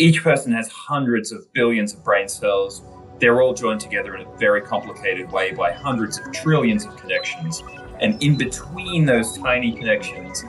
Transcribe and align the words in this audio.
Each 0.00 0.22
person 0.22 0.52
has 0.52 0.68
hundreds 0.68 1.32
of 1.32 1.52
billions 1.52 1.92
of 1.92 2.04
brain 2.04 2.28
cells. 2.28 2.82
They're 3.18 3.42
all 3.42 3.52
joined 3.52 3.80
together 3.80 4.14
in 4.14 4.24
a 4.24 4.36
very 4.36 4.60
complicated 4.60 5.32
way 5.32 5.50
by 5.50 5.72
hundreds 5.72 6.20
of 6.20 6.30
trillions 6.30 6.84
of 6.84 6.96
connections. 6.96 7.64
And 7.98 8.22
in 8.22 8.36
between 8.36 9.06
those 9.06 9.36
tiny 9.36 9.72
connections 9.72 10.44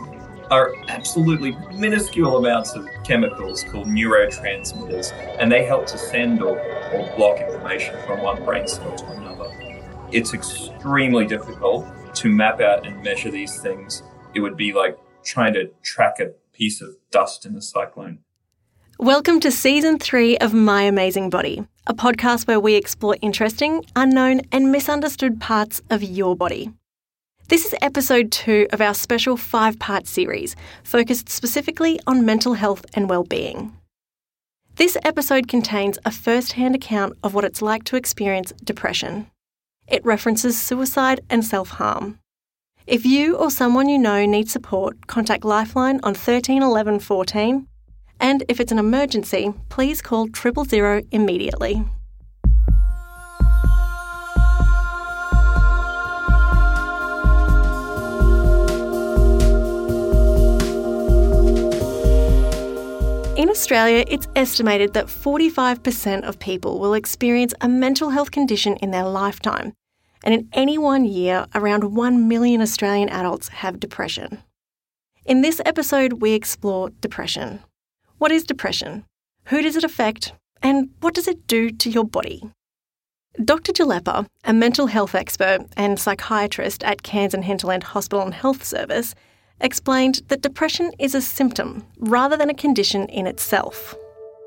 are 0.51 0.75
absolutely 0.88 1.57
minuscule 1.73 2.38
amounts 2.38 2.75
of 2.75 2.88
chemicals 3.04 3.63
called 3.63 3.88
neurotransmitters, 3.88 5.13
and 5.39 5.52
they 5.52 5.66
help 5.66 5.88
to 5.88 5.97
send 5.97 6.43
or, 6.43 6.59
or 6.93 7.11
block 7.18 7.39
information 7.39 7.95
from 8.05 8.21
one 8.21 8.45
brain 8.45 8.68
cell 8.68 8.95
to 8.95 9.05
another. 9.13 9.50
It's 10.11 10.36
extremely 10.36 11.25
difficult 11.25 11.88
to 12.18 12.29
map 12.29 12.61
out 12.61 12.86
and 12.86 13.02
measure 13.02 13.31
these 13.31 13.59
things. 13.59 14.04
It 14.36 14.41
would 14.41 14.57
be 14.57 14.73
like 14.73 15.00
trying 15.23 15.55
to 15.55 15.71
track 15.81 16.20
a 16.20 16.34
piece 16.54 16.81
of 16.81 16.95
dust 17.09 17.47
in 17.47 17.55
a 17.55 17.61
cyclone. 17.63 18.20
Welcome 19.02 19.39
to 19.39 19.50
season 19.50 19.97
three 19.97 20.38
of 20.39 20.54
My 20.54 20.82
Amazing 20.82 21.29
Body, 21.29 21.64
a 21.87 21.93
podcast 21.93 22.47
where 22.47 22.60
we 22.60 22.75
explore 22.75 23.15
interesting, 23.21 23.86
unknown, 23.96 24.41
and 24.51 24.74
misunderstood 24.74 25.39
parts 25.39 25.82
of 25.89 26.04
your 26.04 26.36
body. 26.36 26.74
This 27.47 27.64
is 27.64 27.74
episode 27.82 28.29
two 28.29 28.68
of 28.74 28.82
our 28.82 28.93
special 28.93 29.38
five 29.38 29.79
part 29.79 30.05
series 30.05 30.54
focused 30.83 31.29
specifically 31.29 31.97
on 32.08 32.25
mental 32.25 32.55
health 32.55 32.86
and 32.94 33.09
well-being. 33.09 33.72
This 34.75 34.97
episode 35.03 35.47
contains 35.47 35.97
a 36.03 36.11
first 36.11 36.52
hand 36.52 36.75
account 36.75 37.17
of 37.23 37.33
what 37.33 37.45
it's 37.45 37.61
like 37.61 37.86
to 37.86 37.95
experience 37.95 38.52
depression. 38.66 39.27
It 39.88 40.03
references 40.03 40.61
suicide 40.61 41.22
and 41.30 41.45
self 41.45 41.69
harm. 41.69 42.19
If 42.86 43.05
you 43.05 43.38
or 43.38 43.50
someone 43.50 43.88
you 43.88 43.97
know 43.97 44.25
needs 44.25 44.52
support, 44.52 45.08
contact 45.08 45.45
Lifeline 45.45 46.02
on 46.03 46.13
13 46.13 46.61
11 46.61 47.00
14 47.00 47.66
and 48.19 48.44
if 48.47 48.59
it's 48.59 48.72
an 48.72 48.80
emergency, 48.80 49.53
please 49.69 50.02
call 50.02 50.27
triple 50.27 50.66
zero 50.66 51.02
immediately. 51.11 51.83
In 63.39 63.49
Australia, 63.49 64.03
it's 64.09 64.27
estimated 64.35 64.94
that 64.94 65.07
45% 65.07 66.23
of 66.23 66.38
people 66.39 66.77
will 66.77 66.94
experience 66.94 67.53
a 67.61 67.69
mental 67.69 68.09
health 68.09 68.31
condition 68.31 68.75
in 68.77 68.91
their 68.91 69.05
lifetime. 69.05 69.72
And 70.25 70.33
in 70.33 70.49
any 70.51 70.77
one 70.77 71.05
year, 71.05 71.45
around 71.55 71.95
1 71.95 72.27
million 72.27 72.61
Australian 72.61 73.07
adults 73.07 73.47
have 73.47 73.79
depression. 73.79 74.44
In 75.25 75.41
this 75.41 75.61
episode, 75.66 76.22
we 76.22 76.33
explore 76.33 76.89
depression. 76.99 77.61
What 78.20 78.34
is 78.34 78.44
depression? 78.44 79.06
Who 79.45 79.62
does 79.62 79.78
it 79.78 79.86
affect? 79.86 80.34
And 80.62 80.89
what 81.00 81.14
does 81.14 81.25
it 81.25 81.48
do 81.48 81.72
to 81.72 81.89
your 81.89 82.03
body? 82.03 82.44
Dr. 83.45 83.72
Jalepa, 83.72 84.28
a 84.44 84.52
mental 84.52 84.88
health 84.88 85.16
expert 85.16 85.59
and 85.78 85.98
psychiatrist 85.98 86.84
at 86.84 87.02
Cairns 87.02 87.34
and 87.34 87.45
Hinterland 87.45 87.84
Hospital 87.84 88.25
and 88.25 88.34
Health 88.34 88.66
Service, 88.66 89.16
explained 89.62 90.23
that 90.28 90.42
depression 90.42 90.92
is 91.00 91.16
a 91.16 91.22
symptom 91.22 91.88
rather 91.97 92.36
than 92.36 92.50
a 92.50 92.53
condition 92.53 93.06
in 93.08 93.25
itself. 93.25 93.95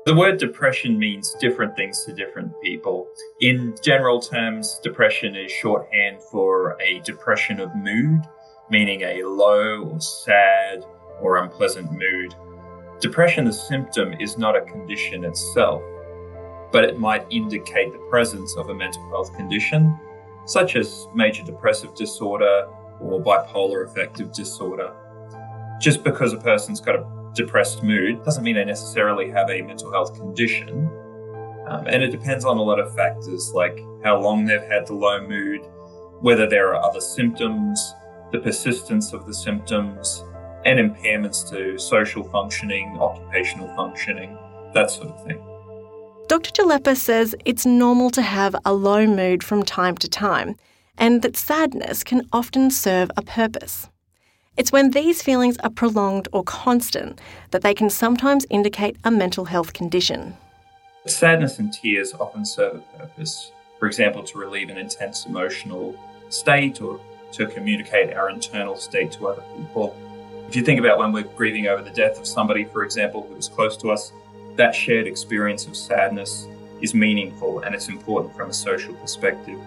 The 0.05 0.15
word 0.15 0.37
depression 0.37 0.99
means 0.99 1.35
different 1.39 1.75
things 1.75 2.05
to 2.05 2.13
different 2.13 2.53
people. 2.61 3.07
In 3.41 3.75
general 3.83 4.19
terms, 4.19 4.79
depression 4.83 5.35
is 5.35 5.51
shorthand 5.51 6.21
for 6.31 6.77
a 6.79 6.99
depression 6.99 7.59
of 7.59 7.75
mood, 7.75 8.21
meaning 8.69 9.01
a 9.01 9.23
low 9.23 9.89
or 9.93 9.99
sad 9.99 10.85
or 11.19 11.37
unpleasant 11.37 11.91
mood. 11.91 12.35
Depression, 12.99 13.45
the 13.45 13.53
symptom, 13.53 14.13
is 14.13 14.37
not 14.37 14.55
a 14.55 14.61
condition 14.61 15.25
itself, 15.25 15.81
but 16.71 16.83
it 16.83 16.99
might 16.99 17.25
indicate 17.29 17.91
the 17.91 17.99
presence 18.09 18.55
of 18.55 18.69
a 18.69 18.73
mental 18.73 19.07
health 19.09 19.35
condition, 19.35 19.99
such 20.45 20.75
as 20.75 21.07
major 21.13 21.43
depressive 21.43 21.93
disorder 21.95 22.67
or 22.99 23.21
bipolar 23.21 23.85
affective 23.85 24.31
disorder. 24.31 24.93
Just 25.79 26.03
because 26.03 26.33
a 26.33 26.37
person's 26.37 26.79
got 26.79 26.95
a 26.95 27.05
depressed 27.35 27.83
mood 27.83 28.23
doesn't 28.23 28.43
mean 28.43 28.55
they 28.55 28.65
necessarily 28.65 29.29
have 29.29 29.49
a 29.49 29.61
mental 29.61 29.91
health 29.91 30.15
condition. 30.15 30.89
Um, 31.67 31.87
and 31.87 32.03
it 32.03 32.11
depends 32.11 32.45
on 32.45 32.57
a 32.57 32.61
lot 32.61 32.79
of 32.79 32.93
factors 32.95 33.51
like 33.53 33.83
how 34.03 34.19
long 34.19 34.45
they've 34.45 34.61
had 34.61 34.87
the 34.87 34.93
low 34.93 35.25
mood, 35.25 35.61
whether 36.21 36.47
there 36.47 36.69
are 36.73 36.83
other 36.83 37.01
symptoms, 37.01 37.93
the 38.31 38.39
persistence 38.39 39.13
of 39.13 39.25
the 39.25 39.33
symptoms, 39.33 40.23
and 40.65 40.79
impairments 40.79 41.49
to 41.49 41.77
social 41.77 42.23
functioning, 42.23 42.97
occupational 42.99 43.67
functioning, 43.75 44.37
that 44.73 44.89
sort 44.89 45.09
of 45.09 45.25
thing. 45.25 45.41
Dr. 46.27 46.51
Jalepa 46.51 46.95
says 46.95 47.35
it's 47.45 47.65
normal 47.65 48.09
to 48.11 48.21
have 48.21 48.55
a 48.65 48.73
low 48.73 49.05
mood 49.05 49.43
from 49.43 49.63
time 49.63 49.97
to 49.97 50.07
time, 50.07 50.55
and 50.97 51.21
that 51.21 51.35
sadness 51.35 52.03
can 52.03 52.27
often 52.31 52.71
serve 52.71 53.11
a 53.17 53.21
purpose. 53.21 53.89
It's 54.55 54.71
when 54.71 54.91
these 54.91 55.21
feelings 55.21 55.57
are 55.59 55.69
prolonged 55.69 56.27
or 56.31 56.43
constant 56.43 57.19
that 57.51 57.61
they 57.61 57.73
can 57.73 57.89
sometimes 57.89 58.45
indicate 58.49 58.97
a 59.03 59.11
mental 59.11 59.45
health 59.45 59.73
condition. 59.73 60.35
Sadness 61.05 61.59
and 61.59 61.73
tears 61.73 62.13
often 62.13 62.45
serve 62.45 62.75
a 62.75 62.99
purpose, 62.99 63.51
for 63.79 63.87
example, 63.87 64.23
to 64.23 64.37
relieve 64.37 64.69
an 64.69 64.77
intense 64.77 65.25
emotional 65.25 65.99
state 66.29 66.81
or 66.81 66.99
to 67.33 67.47
communicate 67.47 68.13
our 68.13 68.29
internal 68.29 68.75
state 68.75 69.11
to 69.13 69.27
other 69.27 69.43
people. 69.57 69.95
If 70.53 70.57
you 70.57 70.63
think 70.63 70.79
about 70.79 70.99
when 70.99 71.11
we're 71.11 71.23
grieving 71.23 71.65
over 71.65 71.81
the 71.81 71.89
death 71.89 72.19
of 72.19 72.27
somebody, 72.27 72.65
for 72.65 72.83
example, 72.83 73.25
who 73.27 73.33
was 73.33 73.47
close 73.47 73.75
to 73.77 73.89
us, 73.89 74.13
that 74.55 74.75
shared 74.75 75.07
experience 75.07 75.65
of 75.65 75.75
sadness 75.75 76.47
is 76.79 76.93
meaningful 76.93 77.61
and 77.61 77.73
it's 77.73 77.89
important 77.89 78.35
from 78.35 78.51
a 78.51 78.53
social 78.53 78.93
perspective. 78.93 79.59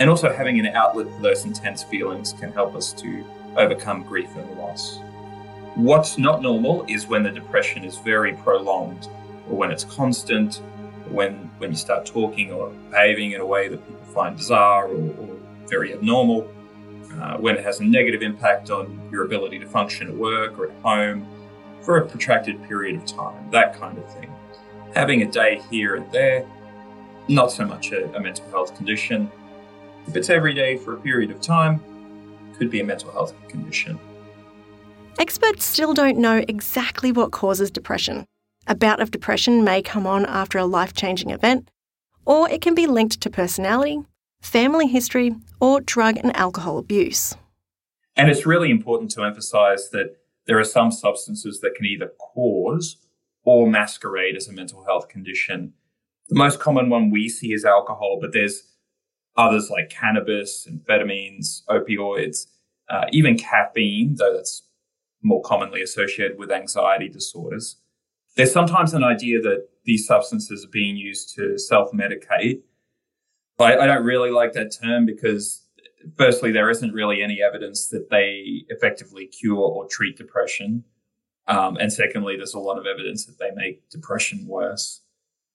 And 0.00 0.10
also 0.10 0.32
having 0.32 0.58
an 0.58 0.66
outlet 0.74 1.06
for 1.06 1.22
those 1.22 1.44
intense 1.44 1.84
feelings 1.84 2.32
can 2.32 2.50
help 2.50 2.74
us 2.74 2.92
to 2.94 3.24
overcome 3.56 4.02
grief 4.02 4.28
and 4.34 4.58
loss. 4.58 4.98
What's 5.76 6.18
not 6.18 6.42
normal 6.42 6.84
is 6.88 7.06
when 7.06 7.22
the 7.22 7.30
depression 7.30 7.84
is 7.84 7.98
very 7.98 8.32
prolonged 8.32 9.06
or 9.48 9.56
when 9.56 9.70
it's 9.70 9.84
constant, 9.84 10.62
when, 11.10 11.48
when 11.58 11.70
you 11.70 11.76
start 11.76 12.06
talking 12.06 12.50
or 12.50 12.70
behaving 12.90 13.30
in 13.30 13.40
a 13.40 13.46
way 13.46 13.68
that 13.68 13.86
people 13.86 14.04
find 14.12 14.36
bizarre 14.36 14.88
or, 14.88 14.96
or 14.96 15.36
very 15.68 15.92
abnormal 15.92 16.52
uh, 17.20 17.36
when 17.38 17.56
it 17.56 17.64
has 17.64 17.80
a 17.80 17.84
negative 17.84 18.22
impact 18.22 18.70
on 18.70 19.08
your 19.10 19.24
ability 19.24 19.58
to 19.58 19.66
function 19.66 20.08
at 20.08 20.14
work 20.14 20.58
or 20.58 20.70
at 20.70 20.82
home 20.82 21.26
for 21.80 21.98
a 21.98 22.06
protracted 22.06 22.62
period 22.64 22.96
of 22.96 23.04
time, 23.04 23.50
that 23.50 23.78
kind 23.78 23.98
of 23.98 24.12
thing. 24.12 24.32
Having 24.94 25.22
a 25.22 25.30
day 25.30 25.60
here 25.70 25.96
and 25.96 26.10
there, 26.12 26.46
not 27.28 27.50
so 27.50 27.64
much 27.64 27.92
a, 27.92 28.12
a 28.14 28.20
mental 28.20 28.48
health 28.50 28.76
condition. 28.76 29.30
If 30.06 30.16
it's 30.16 30.30
every 30.30 30.54
day 30.54 30.76
for 30.76 30.94
a 30.94 31.00
period 31.00 31.30
of 31.30 31.40
time, 31.40 31.82
could 32.58 32.70
be 32.70 32.80
a 32.80 32.84
mental 32.84 33.10
health 33.10 33.34
condition. 33.48 33.98
Experts 35.18 35.64
still 35.64 35.94
don't 35.94 36.18
know 36.18 36.44
exactly 36.48 37.12
what 37.12 37.30
causes 37.30 37.70
depression. 37.70 38.26
A 38.66 38.74
bout 38.74 39.00
of 39.00 39.10
depression 39.10 39.62
may 39.62 39.82
come 39.82 40.06
on 40.06 40.24
after 40.26 40.58
a 40.58 40.64
life 40.64 40.92
changing 40.94 41.30
event, 41.30 41.68
or 42.24 42.48
it 42.50 42.60
can 42.60 42.74
be 42.74 42.86
linked 42.86 43.20
to 43.20 43.30
personality, 43.30 44.00
family 44.44 44.86
history, 44.86 45.34
or 45.60 45.80
drug 45.80 46.16
and 46.18 46.34
alcohol 46.36 46.78
abuse. 46.78 47.34
And 48.14 48.30
it's 48.30 48.46
really 48.46 48.70
important 48.70 49.10
to 49.12 49.24
emphasize 49.24 49.90
that 49.90 50.16
there 50.46 50.58
are 50.58 50.64
some 50.64 50.92
substances 50.92 51.60
that 51.60 51.74
can 51.74 51.86
either 51.86 52.12
cause 52.18 52.96
or 53.44 53.68
masquerade 53.68 54.36
as 54.36 54.46
a 54.46 54.52
mental 54.52 54.84
health 54.84 55.08
condition. 55.08 55.72
The 56.28 56.36
most 56.36 56.60
common 56.60 56.90
one 56.90 57.10
we 57.10 57.28
see 57.28 57.52
is 57.52 57.64
alcohol, 57.64 58.18
but 58.20 58.32
there's 58.32 58.62
others 59.36 59.70
like 59.70 59.90
cannabis, 59.90 60.68
amphetamines, 60.70 61.62
opioids, 61.68 62.46
uh, 62.88 63.06
even 63.12 63.36
caffeine, 63.36 64.14
though 64.16 64.34
that's 64.34 64.62
more 65.22 65.42
commonly 65.42 65.82
associated 65.82 66.38
with 66.38 66.52
anxiety 66.52 67.08
disorders. 67.08 67.76
There's 68.36 68.52
sometimes 68.52 68.94
an 68.94 69.04
idea 69.04 69.40
that 69.40 69.68
these 69.84 70.06
substances 70.06 70.64
are 70.64 70.70
being 70.70 70.96
used 70.96 71.34
to 71.36 71.58
self 71.58 71.92
medicate 71.92 72.60
I, 73.58 73.76
I 73.76 73.86
don't 73.86 74.04
really 74.04 74.30
like 74.30 74.52
that 74.54 74.76
term 74.82 75.06
because 75.06 75.64
firstly, 76.16 76.52
there 76.52 76.70
isn't 76.70 76.92
really 76.92 77.22
any 77.22 77.42
evidence 77.42 77.88
that 77.88 78.10
they 78.10 78.64
effectively 78.68 79.26
cure 79.26 79.56
or 79.56 79.86
treat 79.86 80.16
depression. 80.16 80.84
Um, 81.46 81.76
and 81.76 81.92
secondly, 81.92 82.36
there's 82.36 82.54
a 82.54 82.58
lot 82.58 82.78
of 82.78 82.86
evidence 82.86 83.26
that 83.26 83.38
they 83.38 83.50
make 83.54 83.88
depression 83.90 84.46
worse. 84.46 85.02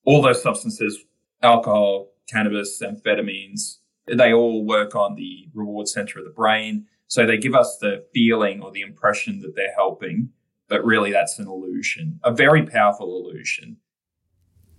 All 0.04 0.22
those 0.22 0.42
substances, 0.42 0.98
alcohol, 1.42 2.08
cannabis, 2.28 2.80
amphetamines, 2.80 3.78
they 4.06 4.32
all 4.32 4.64
work 4.64 4.94
on 4.94 5.14
the 5.14 5.48
reward 5.54 5.88
center 5.88 6.18
of 6.18 6.24
the 6.24 6.30
brain. 6.30 6.86
So 7.06 7.26
they 7.26 7.38
give 7.38 7.54
us 7.54 7.78
the 7.78 8.04
feeling 8.14 8.62
or 8.62 8.70
the 8.70 8.82
impression 8.82 9.40
that 9.40 9.56
they're 9.56 9.74
helping, 9.74 10.30
but 10.68 10.84
really 10.84 11.10
that's 11.10 11.38
an 11.38 11.48
illusion, 11.48 12.20
a 12.22 12.32
very 12.32 12.64
powerful 12.64 13.08
illusion. 13.08 13.78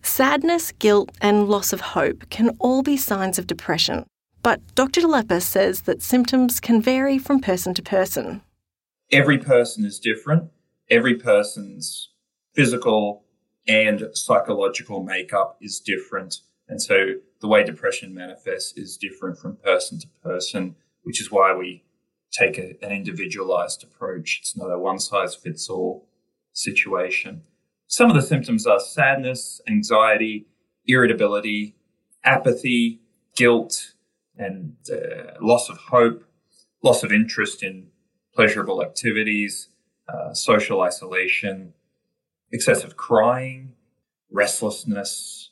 Sadness, 0.03 0.71
guilt, 0.73 1.11
and 1.21 1.47
loss 1.47 1.73
of 1.73 1.81
hope 1.81 2.29
can 2.29 2.49
all 2.59 2.81
be 2.81 2.97
signs 2.97 3.37
of 3.37 3.47
depression, 3.47 4.05
but 4.43 4.59
Dr. 4.75 5.01
Jalepa 5.01 5.41
says 5.41 5.81
that 5.81 6.01
symptoms 6.01 6.59
can 6.59 6.81
vary 6.81 7.17
from 7.17 7.39
person 7.39 7.73
to 7.75 7.81
person. 7.81 8.41
Every 9.11 9.37
person 9.37 9.85
is 9.85 9.99
different. 9.99 10.49
Every 10.89 11.15
person's 11.15 12.09
physical, 12.53 13.23
and 13.67 14.07
psychological 14.13 15.03
makeup 15.03 15.57
is 15.61 15.79
different. 15.79 16.39
And 16.67 16.81
so 16.81 17.15
the 17.39 17.47
way 17.47 17.63
depression 17.63 18.13
manifests 18.13 18.77
is 18.77 18.97
different 18.97 19.37
from 19.37 19.57
person 19.57 19.99
to 19.99 20.07
person, 20.23 20.75
which 21.03 21.21
is 21.21 21.31
why 21.31 21.55
we 21.55 21.83
take 22.31 22.57
a, 22.57 22.75
an 22.83 22.91
individualized 22.91 23.83
approach. 23.83 24.39
It's 24.41 24.57
not 24.57 24.71
a 24.71 24.79
one 24.79 24.99
size 24.99 25.35
fits 25.35 25.69
all 25.69 26.07
situation. 26.53 27.43
Some 27.91 28.09
of 28.09 28.15
the 28.15 28.21
symptoms 28.21 28.65
are 28.65 28.79
sadness, 28.79 29.59
anxiety, 29.67 30.47
irritability, 30.87 31.75
apathy, 32.23 33.01
guilt, 33.35 33.95
and 34.37 34.77
uh, 34.89 35.33
loss 35.41 35.67
of 35.69 35.77
hope, 35.77 36.23
loss 36.81 37.03
of 37.03 37.11
interest 37.11 37.61
in 37.61 37.87
pleasurable 38.33 38.81
activities, 38.81 39.67
uh, 40.07 40.33
social 40.33 40.79
isolation, 40.79 41.73
excessive 42.49 42.95
crying, 42.95 43.73
restlessness, 44.31 45.51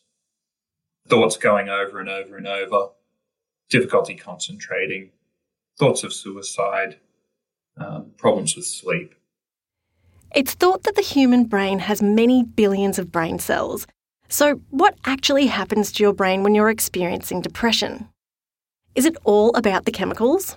thoughts 1.10 1.36
going 1.36 1.68
over 1.68 2.00
and 2.00 2.08
over 2.08 2.38
and 2.38 2.48
over, 2.48 2.92
difficulty 3.70 4.16
concentrating, 4.16 5.10
thoughts 5.78 6.06
of 6.06 6.14
suicide, 6.14 7.00
um, 7.76 8.12
problems 8.16 8.56
with 8.56 8.66
sleep. 8.66 9.14
It's 10.36 10.54
thought 10.54 10.84
that 10.84 10.96
the 10.96 11.02
human 11.02 11.46
brain 11.46 11.80
has 11.80 12.04
many 12.04 12.44
billions 12.44 13.00
of 13.00 13.12
brain 13.12 13.40
cells. 13.40 13.88
So, 14.28 14.62
what 14.70 14.96
actually 15.06 15.48
happens 15.48 15.92
to 15.94 16.04
your 16.04 16.14
brain 16.14 16.44
when 16.44 16.54
you're 16.54 16.70
experiencing 16.70 17.42
depression? 17.42 18.08
Is 18.94 19.06
it 19.06 19.18
all 19.24 19.56
about 19.56 19.86
the 19.86 19.92
chemicals? 19.92 20.56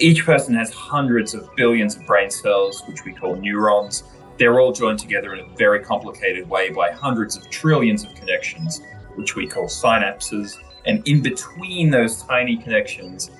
Each 0.00 0.26
person 0.26 0.54
has 0.56 0.70
hundreds 0.70 1.32
of 1.32 1.48
billions 1.56 1.96
of 1.96 2.06
brain 2.06 2.30
cells, 2.30 2.82
which 2.86 3.04
we 3.06 3.14
call 3.14 3.36
neurons. 3.36 4.02
They're 4.36 4.60
all 4.60 4.72
joined 4.72 4.98
together 4.98 5.32
in 5.32 5.40
a 5.40 5.56
very 5.56 5.80
complicated 5.80 6.46
way 6.50 6.68
by 6.68 6.90
hundreds 6.90 7.38
of 7.38 7.48
trillions 7.48 8.04
of 8.04 8.14
connections, 8.14 8.82
which 9.14 9.34
we 9.34 9.46
call 9.46 9.64
synapses. 9.64 10.58
And 10.84 11.06
in 11.08 11.22
between 11.22 11.88
those 11.88 12.22
tiny 12.22 12.58
connections 12.58 13.30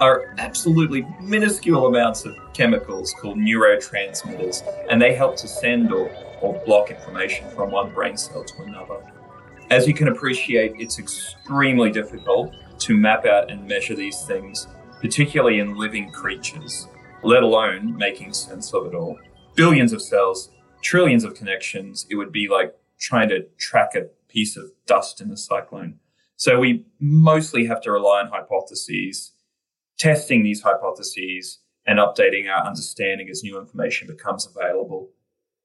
are 0.00 0.34
absolutely 0.38 1.06
minuscule 1.20 1.86
amounts 1.86 2.24
of 2.24 2.36
chemicals 2.54 3.14
called 3.20 3.36
neurotransmitters, 3.36 4.62
and 4.88 5.00
they 5.00 5.14
help 5.14 5.36
to 5.36 5.46
send 5.46 5.92
or, 5.92 6.10
or 6.40 6.60
block 6.64 6.90
information 6.90 7.48
from 7.50 7.70
one 7.70 7.92
brain 7.92 8.16
cell 8.16 8.42
to 8.42 8.62
another. 8.62 9.00
As 9.70 9.86
you 9.86 9.92
can 9.94 10.08
appreciate, 10.08 10.72
it's 10.78 10.98
extremely 10.98 11.90
difficult 11.90 12.54
to 12.78 12.96
map 12.96 13.26
out 13.26 13.50
and 13.50 13.68
measure 13.68 13.94
these 13.94 14.24
things, 14.24 14.66
particularly 15.02 15.60
in 15.60 15.76
living 15.76 16.10
creatures, 16.10 16.88
let 17.22 17.42
alone 17.42 17.94
making 17.96 18.32
sense 18.32 18.72
of 18.72 18.86
it 18.86 18.94
all. 18.94 19.18
Billions 19.54 19.92
of 19.92 20.00
cells, 20.00 20.50
trillions 20.82 21.24
of 21.24 21.34
connections, 21.34 22.06
it 22.08 22.16
would 22.16 22.32
be 22.32 22.48
like 22.48 22.74
trying 22.98 23.28
to 23.28 23.42
track 23.58 23.94
a 23.94 24.06
piece 24.28 24.56
of 24.56 24.70
dust 24.86 25.20
in 25.20 25.30
a 25.30 25.36
cyclone. 25.36 25.98
So 26.36 26.58
we 26.58 26.86
mostly 27.00 27.66
have 27.66 27.82
to 27.82 27.92
rely 27.92 28.22
on 28.22 28.28
hypotheses 28.28 29.32
testing 30.00 30.42
these 30.42 30.62
hypotheses 30.62 31.58
and 31.86 31.98
updating 31.98 32.50
our 32.50 32.66
understanding 32.66 33.28
as 33.28 33.42
new 33.42 33.58
information 33.58 34.08
becomes 34.08 34.46
available. 34.46 35.10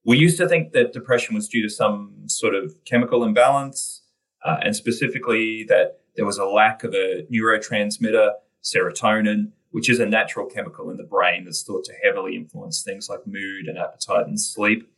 We 0.03 0.17
used 0.17 0.37
to 0.37 0.47
think 0.47 0.73
that 0.73 0.91
depression 0.91 1.35
was 1.35 1.47
due 1.47 1.63
to 1.63 1.69
some 1.69 2.13
sort 2.27 2.53
of 2.53 2.75
chemical 2.83 3.23
imbalance, 3.23 4.03
uh, 4.43 4.57
and 4.61 4.75
specifically 4.75 5.63
that 5.69 6.01
there 6.15 6.25
was 6.25 6.37
a 6.37 6.45
lack 6.45 6.83
of 6.83 6.93
a 6.93 7.25
neurotransmitter, 7.31 8.33
serotonin, 8.61 9.51
which 9.71 9.89
is 9.89 9.99
a 9.99 10.05
natural 10.05 10.45
chemical 10.45 10.89
in 10.91 10.97
the 10.97 11.03
brain 11.03 11.45
that's 11.45 11.63
thought 11.63 11.85
to 11.85 11.93
heavily 12.03 12.35
influence 12.35 12.83
things 12.83 13.09
like 13.09 13.25
mood 13.25 13.67
and 13.67 13.77
appetite 13.77 14.27
and 14.27 14.39
sleep. 14.39 14.89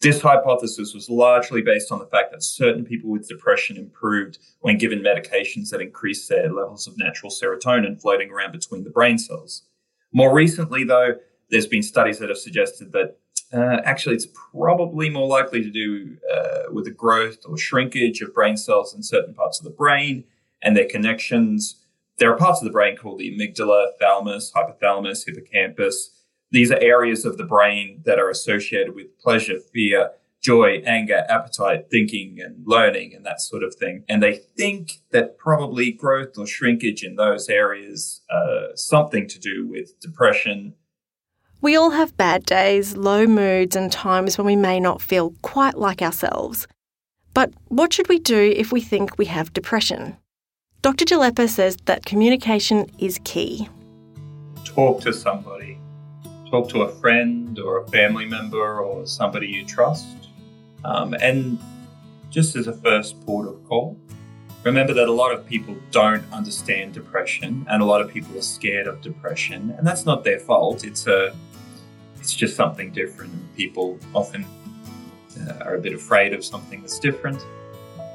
This 0.00 0.20
hypothesis 0.20 0.92
was 0.92 1.08
largely 1.08 1.62
based 1.62 1.90
on 1.90 1.98
the 1.98 2.06
fact 2.06 2.30
that 2.32 2.42
certain 2.42 2.84
people 2.84 3.10
with 3.10 3.28
depression 3.28 3.76
improved 3.78 4.38
when 4.60 4.76
given 4.76 5.00
medications 5.00 5.70
that 5.70 5.80
increased 5.80 6.28
their 6.28 6.52
levels 6.52 6.86
of 6.86 6.98
natural 6.98 7.32
serotonin 7.32 8.00
floating 8.00 8.30
around 8.30 8.52
between 8.52 8.84
the 8.84 8.90
brain 8.90 9.18
cells. 9.18 9.62
More 10.12 10.34
recently, 10.34 10.84
though, 10.84 11.16
there's 11.50 11.66
been 11.66 11.82
studies 11.82 12.18
that 12.18 12.28
have 12.28 12.38
suggested 12.38 12.92
that 12.92 13.16
uh, 13.52 13.80
actually 13.84 14.16
it's 14.16 14.26
probably 14.52 15.08
more 15.08 15.26
likely 15.26 15.62
to 15.62 15.70
do 15.70 16.16
uh, 16.32 16.72
with 16.72 16.84
the 16.84 16.90
growth 16.90 17.38
or 17.46 17.56
shrinkage 17.56 18.20
of 18.20 18.34
brain 18.34 18.56
cells 18.56 18.94
in 18.94 19.02
certain 19.02 19.32
parts 19.32 19.58
of 19.58 19.64
the 19.64 19.70
brain 19.70 20.24
and 20.62 20.76
their 20.76 20.88
connections. 20.88 21.76
There 22.18 22.32
are 22.32 22.36
parts 22.36 22.60
of 22.60 22.64
the 22.64 22.72
brain 22.72 22.96
called 22.96 23.18
the 23.18 23.30
amygdala, 23.30 23.92
thalamus, 24.00 24.52
hypothalamus, 24.52 25.24
hippocampus, 25.26 26.10
these 26.56 26.70
are 26.70 26.80
areas 26.80 27.26
of 27.26 27.36
the 27.36 27.44
brain 27.44 28.00
that 28.06 28.18
are 28.18 28.30
associated 28.30 28.94
with 28.94 29.18
pleasure, 29.18 29.60
fear, 29.74 30.12
joy, 30.40 30.82
anger, 30.86 31.22
appetite, 31.28 31.90
thinking, 31.90 32.38
and 32.42 32.66
learning, 32.66 33.12
and 33.14 33.26
that 33.26 33.42
sort 33.42 33.62
of 33.62 33.74
thing. 33.74 34.04
And 34.08 34.22
they 34.22 34.36
think 34.56 35.02
that 35.10 35.36
probably 35.36 35.92
growth 35.92 36.38
or 36.38 36.46
shrinkage 36.46 37.04
in 37.04 37.16
those 37.16 37.50
areas 37.50 38.22
uh, 38.30 38.74
something 38.74 39.28
to 39.28 39.38
do 39.38 39.66
with 39.66 40.00
depression. 40.00 40.72
We 41.60 41.76
all 41.76 41.90
have 41.90 42.16
bad 42.16 42.46
days, 42.46 42.96
low 42.96 43.26
moods, 43.26 43.76
and 43.76 43.92
times 43.92 44.38
when 44.38 44.46
we 44.46 44.56
may 44.56 44.80
not 44.80 45.02
feel 45.02 45.34
quite 45.42 45.76
like 45.76 46.00
ourselves. 46.00 46.66
But 47.34 47.52
what 47.68 47.92
should 47.92 48.08
we 48.08 48.18
do 48.18 48.54
if 48.56 48.72
we 48.72 48.80
think 48.80 49.18
we 49.18 49.26
have 49.26 49.52
depression? 49.52 50.16
Dr. 50.80 51.04
Jalepa 51.04 51.50
says 51.50 51.76
that 51.84 52.06
communication 52.06 52.90
is 52.98 53.20
key. 53.24 53.68
Talk 54.64 55.02
to 55.02 55.12
somebody 55.12 55.80
talk 56.50 56.68
to 56.70 56.82
a 56.82 56.88
friend 56.88 57.58
or 57.58 57.80
a 57.80 57.88
family 57.88 58.24
member 58.24 58.80
or 58.80 59.06
somebody 59.06 59.48
you 59.48 59.64
trust. 59.64 60.06
Um, 60.84 61.14
and 61.14 61.58
just 62.30 62.56
as 62.56 62.66
a 62.66 62.72
first 62.72 63.24
port 63.26 63.48
of 63.48 63.62
call, 63.64 63.96
remember 64.62 64.92
that 64.94 65.08
a 65.08 65.12
lot 65.12 65.32
of 65.32 65.46
people 65.46 65.76
don't 65.90 66.24
understand 66.32 66.92
depression 66.92 67.66
and 67.68 67.82
a 67.82 67.84
lot 67.84 68.00
of 68.00 68.10
people 68.10 68.36
are 68.38 68.42
scared 68.42 68.86
of 68.86 69.00
depression. 69.00 69.74
And 69.76 69.86
that's 69.86 70.06
not 70.06 70.24
their 70.24 70.38
fault. 70.38 70.84
It's 70.84 71.06
a 71.06 71.34
it's 72.16 72.34
just 72.34 72.56
something 72.56 72.90
different. 72.90 73.32
And 73.32 73.56
people 73.56 73.98
often 74.14 74.44
uh, 75.40 75.64
are 75.64 75.76
a 75.76 75.80
bit 75.80 75.92
afraid 75.92 76.32
of 76.32 76.44
something 76.44 76.80
that's 76.80 76.98
different. 76.98 77.44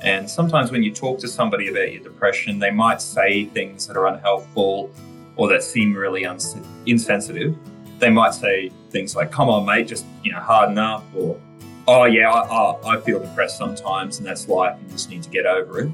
And 0.03 0.29
sometimes 0.29 0.71
when 0.71 0.83
you 0.83 0.91
talk 0.91 1.19
to 1.19 1.27
somebody 1.27 1.67
about 1.69 1.93
your 1.93 2.01
depression, 2.01 2.59
they 2.59 2.71
might 2.71 3.01
say 3.01 3.45
things 3.45 3.87
that 3.87 3.95
are 3.95 4.07
unhelpful 4.07 4.91
or 5.35 5.47
that 5.49 5.63
seem 5.63 5.93
really 5.93 6.25
uns- 6.25 6.57
insensitive 6.85 7.55
they 8.01 8.09
might 8.09 8.33
say 8.33 8.71
things 8.89 9.15
like, 9.15 9.31
come 9.31 9.47
on, 9.47 9.65
mate, 9.65 9.87
just, 9.87 10.05
you 10.23 10.31
know, 10.33 10.39
harden 10.39 10.77
up, 10.77 11.05
or, 11.15 11.39
oh, 11.87 12.05
yeah, 12.05 12.29
I, 12.29 12.95
I 12.95 12.99
feel 12.99 13.19
depressed 13.19 13.57
sometimes 13.57 14.17
and 14.17 14.27
that's 14.27 14.49
life 14.49 14.77
you 14.83 14.91
just 14.91 15.09
need 15.09 15.23
to 15.23 15.29
get 15.29 15.45
over 15.45 15.81
it. 15.81 15.91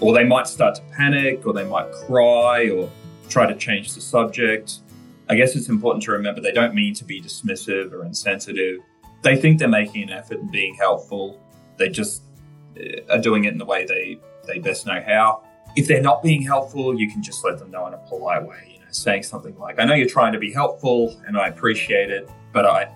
Or 0.00 0.12
they 0.12 0.24
might 0.24 0.46
start 0.46 0.74
to 0.76 0.82
panic, 0.96 1.46
or 1.46 1.52
they 1.52 1.64
might 1.64 1.90
cry, 1.92 2.68
or 2.70 2.90
try 3.28 3.46
to 3.46 3.56
change 3.56 3.94
the 3.94 4.00
subject. 4.00 4.78
I 5.28 5.36
guess 5.36 5.56
it's 5.56 5.68
important 5.68 6.04
to 6.04 6.12
remember 6.12 6.40
they 6.40 6.52
don't 6.52 6.74
mean 6.74 6.94
to 6.94 7.04
be 7.04 7.20
dismissive 7.20 7.92
or 7.92 8.04
insensitive. 8.04 8.80
They 9.22 9.36
think 9.36 9.58
they're 9.58 9.68
making 9.68 10.04
an 10.04 10.10
effort 10.10 10.38
and 10.38 10.50
being 10.50 10.74
helpful. 10.74 11.40
They 11.78 11.88
just 11.88 12.22
uh, 12.78 13.14
are 13.14 13.20
doing 13.20 13.44
it 13.44 13.52
in 13.52 13.58
the 13.58 13.64
way 13.64 13.86
they, 13.86 14.20
they 14.46 14.58
best 14.58 14.86
know 14.86 15.02
how. 15.04 15.42
If 15.76 15.88
they're 15.88 16.02
not 16.02 16.22
being 16.22 16.42
helpful, 16.42 16.98
you 16.98 17.10
can 17.10 17.22
just 17.22 17.44
let 17.44 17.58
them 17.58 17.70
know 17.70 17.86
in 17.88 17.94
a 17.94 17.98
polite 18.08 18.44
way 18.44 18.77
saying 18.90 19.22
something 19.22 19.56
like, 19.58 19.78
I 19.78 19.84
know 19.84 19.94
you're 19.94 20.08
trying 20.08 20.32
to 20.32 20.38
be 20.38 20.52
helpful 20.52 21.20
and 21.26 21.36
I 21.36 21.48
appreciate 21.48 22.10
it, 22.10 22.28
but 22.52 22.66
I, 22.66 22.90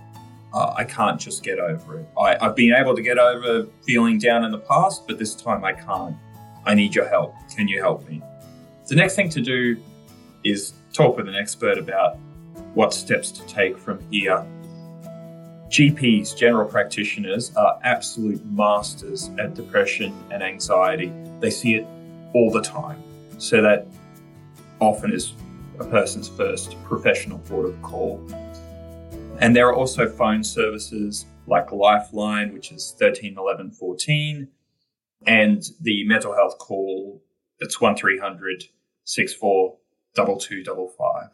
uh, 0.52 0.74
I 0.76 0.84
can't 0.84 1.20
just 1.20 1.42
get 1.42 1.58
over 1.58 2.00
it. 2.00 2.08
I, 2.18 2.36
I've 2.40 2.56
been 2.56 2.74
able 2.74 2.94
to 2.94 3.02
get 3.02 3.18
over 3.18 3.66
feeling 3.86 4.18
down 4.18 4.44
in 4.44 4.50
the 4.50 4.58
past, 4.58 5.06
but 5.06 5.18
this 5.18 5.34
time 5.34 5.64
I 5.64 5.72
can't. 5.72 6.16
I 6.64 6.74
need 6.74 6.94
your 6.94 7.08
help. 7.08 7.34
Can 7.56 7.66
you 7.66 7.80
help 7.80 8.08
me? 8.08 8.22
The 8.86 8.94
next 8.94 9.16
thing 9.16 9.28
to 9.30 9.40
do 9.40 9.76
is 10.44 10.74
talk 10.92 11.16
with 11.16 11.28
an 11.28 11.34
expert 11.34 11.78
about 11.78 12.16
what 12.74 12.92
steps 12.94 13.30
to 13.32 13.46
take 13.46 13.78
from 13.78 13.98
here. 14.10 14.44
GPs, 15.68 16.36
general 16.36 16.68
practitioners, 16.68 17.54
are 17.56 17.78
absolute 17.82 18.44
masters 18.44 19.30
at 19.38 19.54
depression 19.54 20.14
and 20.30 20.42
anxiety. 20.42 21.12
They 21.40 21.50
see 21.50 21.76
it 21.76 21.86
all 22.34 22.50
the 22.50 22.60
time. 22.60 23.02
So 23.38 23.62
that 23.62 23.86
often 24.80 25.12
is 25.12 25.32
a 25.78 25.84
person's 25.84 26.28
first 26.28 26.76
professional 26.84 27.38
port 27.40 27.66
of 27.66 27.80
call. 27.82 28.24
And 29.40 29.56
there 29.56 29.68
are 29.68 29.74
also 29.74 30.08
phone 30.08 30.44
services 30.44 31.26
like 31.46 31.72
Lifeline, 31.72 32.52
which 32.52 32.72
is 32.72 32.94
13 32.98 33.36
11 33.36 33.72
14, 33.72 34.48
and 35.26 35.62
the 35.80 36.04
mental 36.06 36.34
health 36.34 36.58
call 36.58 37.22
that's 37.60 37.80
1300 37.80 38.64
64 39.04 39.76
2255. 40.16 41.30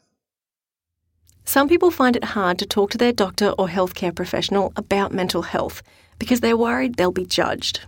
Some 1.44 1.68
people 1.68 1.90
find 1.90 2.14
it 2.14 2.24
hard 2.24 2.58
to 2.58 2.66
talk 2.66 2.90
to 2.90 2.98
their 2.98 3.12
doctor 3.12 3.50
or 3.58 3.68
healthcare 3.68 4.14
professional 4.14 4.72
about 4.76 5.12
mental 5.12 5.42
health 5.42 5.82
because 6.18 6.40
they're 6.40 6.56
worried 6.56 6.96
they'll 6.96 7.10
be 7.10 7.24
judged. 7.24 7.80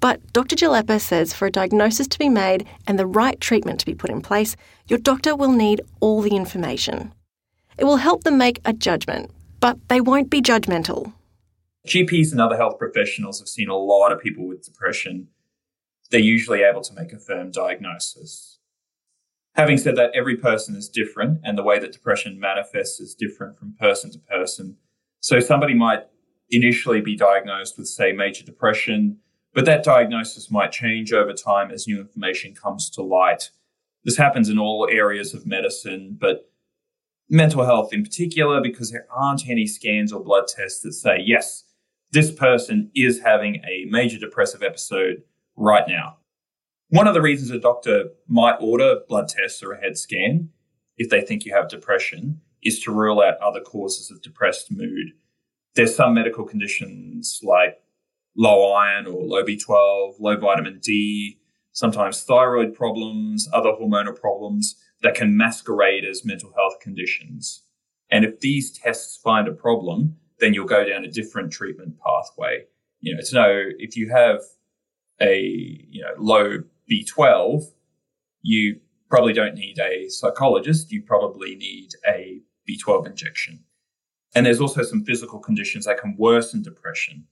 But 0.00 0.32
Dr. 0.32 0.54
Jalepa 0.54 1.00
says 1.00 1.32
for 1.32 1.46
a 1.46 1.50
diagnosis 1.50 2.06
to 2.08 2.18
be 2.18 2.28
made 2.28 2.66
and 2.86 2.98
the 2.98 3.06
right 3.06 3.40
treatment 3.40 3.80
to 3.80 3.86
be 3.86 3.94
put 3.94 4.10
in 4.10 4.20
place, 4.20 4.56
your 4.86 4.98
doctor 4.98 5.34
will 5.34 5.52
need 5.52 5.80
all 6.00 6.22
the 6.22 6.36
information. 6.36 7.12
It 7.76 7.84
will 7.84 7.96
help 7.96 8.24
them 8.24 8.38
make 8.38 8.60
a 8.64 8.72
judgment, 8.72 9.30
but 9.60 9.78
they 9.88 10.00
won't 10.00 10.30
be 10.30 10.40
judgmental. 10.40 11.12
GPs 11.86 12.32
and 12.32 12.40
other 12.40 12.56
health 12.56 12.78
professionals 12.78 13.38
have 13.38 13.48
seen 13.48 13.68
a 13.68 13.76
lot 13.76 14.12
of 14.12 14.20
people 14.20 14.46
with 14.46 14.64
depression. 14.64 15.28
They're 16.10 16.20
usually 16.20 16.62
able 16.62 16.82
to 16.82 16.94
make 16.94 17.12
a 17.12 17.18
firm 17.18 17.50
diagnosis. 17.50 18.58
Having 19.54 19.78
said 19.78 19.96
that, 19.96 20.12
every 20.14 20.36
person 20.36 20.76
is 20.76 20.88
different 20.88 21.40
and 21.42 21.58
the 21.58 21.64
way 21.64 21.78
that 21.78 21.92
depression 21.92 22.38
manifests 22.38 23.00
is 23.00 23.14
different 23.14 23.58
from 23.58 23.74
person 23.80 24.12
to 24.12 24.18
person. 24.18 24.76
So 25.20 25.40
somebody 25.40 25.74
might 25.74 26.04
initially 26.50 27.00
be 27.00 27.16
diagnosed 27.16 27.76
with, 27.76 27.88
say, 27.88 28.12
major 28.12 28.44
depression, 28.44 29.18
but 29.58 29.64
that 29.64 29.82
diagnosis 29.82 30.52
might 30.52 30.70
change 30.70 31.12
over 31.12 31.32
time 31.32 31.72
as 31.72 31.88
new 31.88 31.98
information 31.98 32.54
comes 32.54 32.88
to 32.88 33.02
light. 33.02 33.50
This 34.04 34.16
happens 34.16 34.48
in 34.48 34.56
all 34.56 34.86
areas 34.88 35.34
of 35.34 35.48
medicine, 35.48 36.16
but 36.16 36.48
mental 37.28 37.64
health 37.64 37.92
in 37.92 38.04
particular, 38.04 38.60
because 38.62 38.92
there 38.92 39.08
aren't 39.10 39.48
any 39.48 39.66
scans 39.66 40.12
or 40.12 40.22
blood 40.22 40.44
tests 40.46 40.82
that 40.82 40.92
say, 40.92 41.18
yes, 41.24 41.64
this 42.12 42.30
person 42.30 42.92
is 42.94 43.20
having 43.20 43.56
a 43.68 43.84
major 43.90 44.16
depressive 44.16 44.62
episode 44.62 45.24
right 45.56 45.88
now. 45.88 46.18
One 46.90 47.08
of 47.08 47.14
the 47.14 47.20
reasons 47.20 47.50
a 47.50 47.58
doctor 47.58 48.10
might 48.28 48.58
order 48.60 49.00
blood 49.08 49.28
tests 49.28 49.60
or 49.60 49.72
a 49.72 49.80
head 49.80 49.98
scan 49.98 50.50
if 50.98 51.10
they 51.10 51.20
think 51.20 51.44
you 51.44 51.52
have 51.52 51.68
depression 51.68 52.42
is 52.62 52.78
to 52.84 52.92
rule 52.92 53.20
out 53.20 53.38
other 53.38 53.60
causes 53.60 54.08
of 54.08 54.22
depressed 54.22 54.70
mood. 54.70 55.14
There's 55.74 55.96
some 55.96 56.14
medical 56.14 56.44
conditions 56.44 57.40
like 57.42 57.80
low 58.36 58.72
iron 58.72 59.06
or 59.06 59.24
low 59.24 59.44
B12, 59.44 60.20
low 60.20 60.36
vitamin 60.36 60.80
D, 60.82 61.38
sometimes 61.72 62.22
thyroid 62.22 62.74
problems, 62.74 63.48
other 63.52 63.70
hormonal 63.70 64.18
problems 64.18 64.76
that 65.02 65.14
can 65.14 65.36
masquerade 65.36 66.04
as 66.04 66.24
mental 66.24 66.52
health 66.56 66.80
conditions. 66.80 67.62
And 68.10 68.24
if 68.24 68.40
these 68.40 68.70
tests 68.70 69.16
find 69.16 69.46
a 69.46 69.52
problem, 69.52 70.16
then 70.40 70.54
you'll 70.54 70.66
go 70.66 70.84
down 70.84 71.04
a 71.04 71.10
different 71.10 71.52
treatment 71.52 71.96
pathway. 71.98 72.64
You 73.00 73.14
know, 73.14 73.20
to 73.22 73.34
know 73.34 73.64
if 73.78 73.96
you 73.96 74.10
have 74.10 74.40
a, 75.20 75.40
you 75.88 76.02
know, 76.02 76.14
low 76.18 76.58
B12, 76.90 77.64
you 78.42 78.80
probably 79.08 79.32
don't 79.32 79.54
need 79.54 79.78
a 79.78 80.08
psychologist. 80.08 80.90
You 80.90 81.02
probably 81.02 81.54
need 81.56 81.90
a 82.06 82.40
B12 82.68 83.06
injection. 83.06 83.64
And 84.34 84.44
there's 84.44 84.60
also 84.60 84.82
some 84.82 85.04
physical 85.04 85.38
conditions 85.38 85.86
that 85.86 86.00
can 86.00 86.16
worsen 86.18 86.62
depression. 86.62 87.26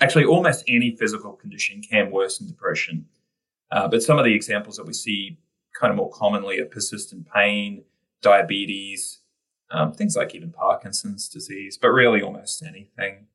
Actually, 0.00 0.24
almost 0.24 0.64
any 0.68 0.94
physical 0.96 1.32
condition 1.32 1.82
can 1.82 2.10
worsen 2.10 2.46
depression. 2.46 3.06
Uh, 3.70 3.88
but 3.88 4.02
some 4.02 4.18
of 4.18 4.24
the 4.24 4.34
examples 4.34 4.76
that 4.76 4.86
we 4.86 4.92
see 4.92 5.38
kind 5.78 5.90
of 5.90 5.96
more 5.96 6.10
commonly 6.10 6.58
are 6.60 6.66
persistent 6.66 7.26
pain, 7.32 7.84
diabetes, 8.22 9.20
um, 9.70 9.92
things 9.92 10.16
like 10.16 10.34
even 10.34 10.50
Parkinson's 10.50 11.28
disease, 11.28 11.78
but 11.80 11.88
really 11.88 12.22
almost 12.22 12.62
anything. 12.62 13.26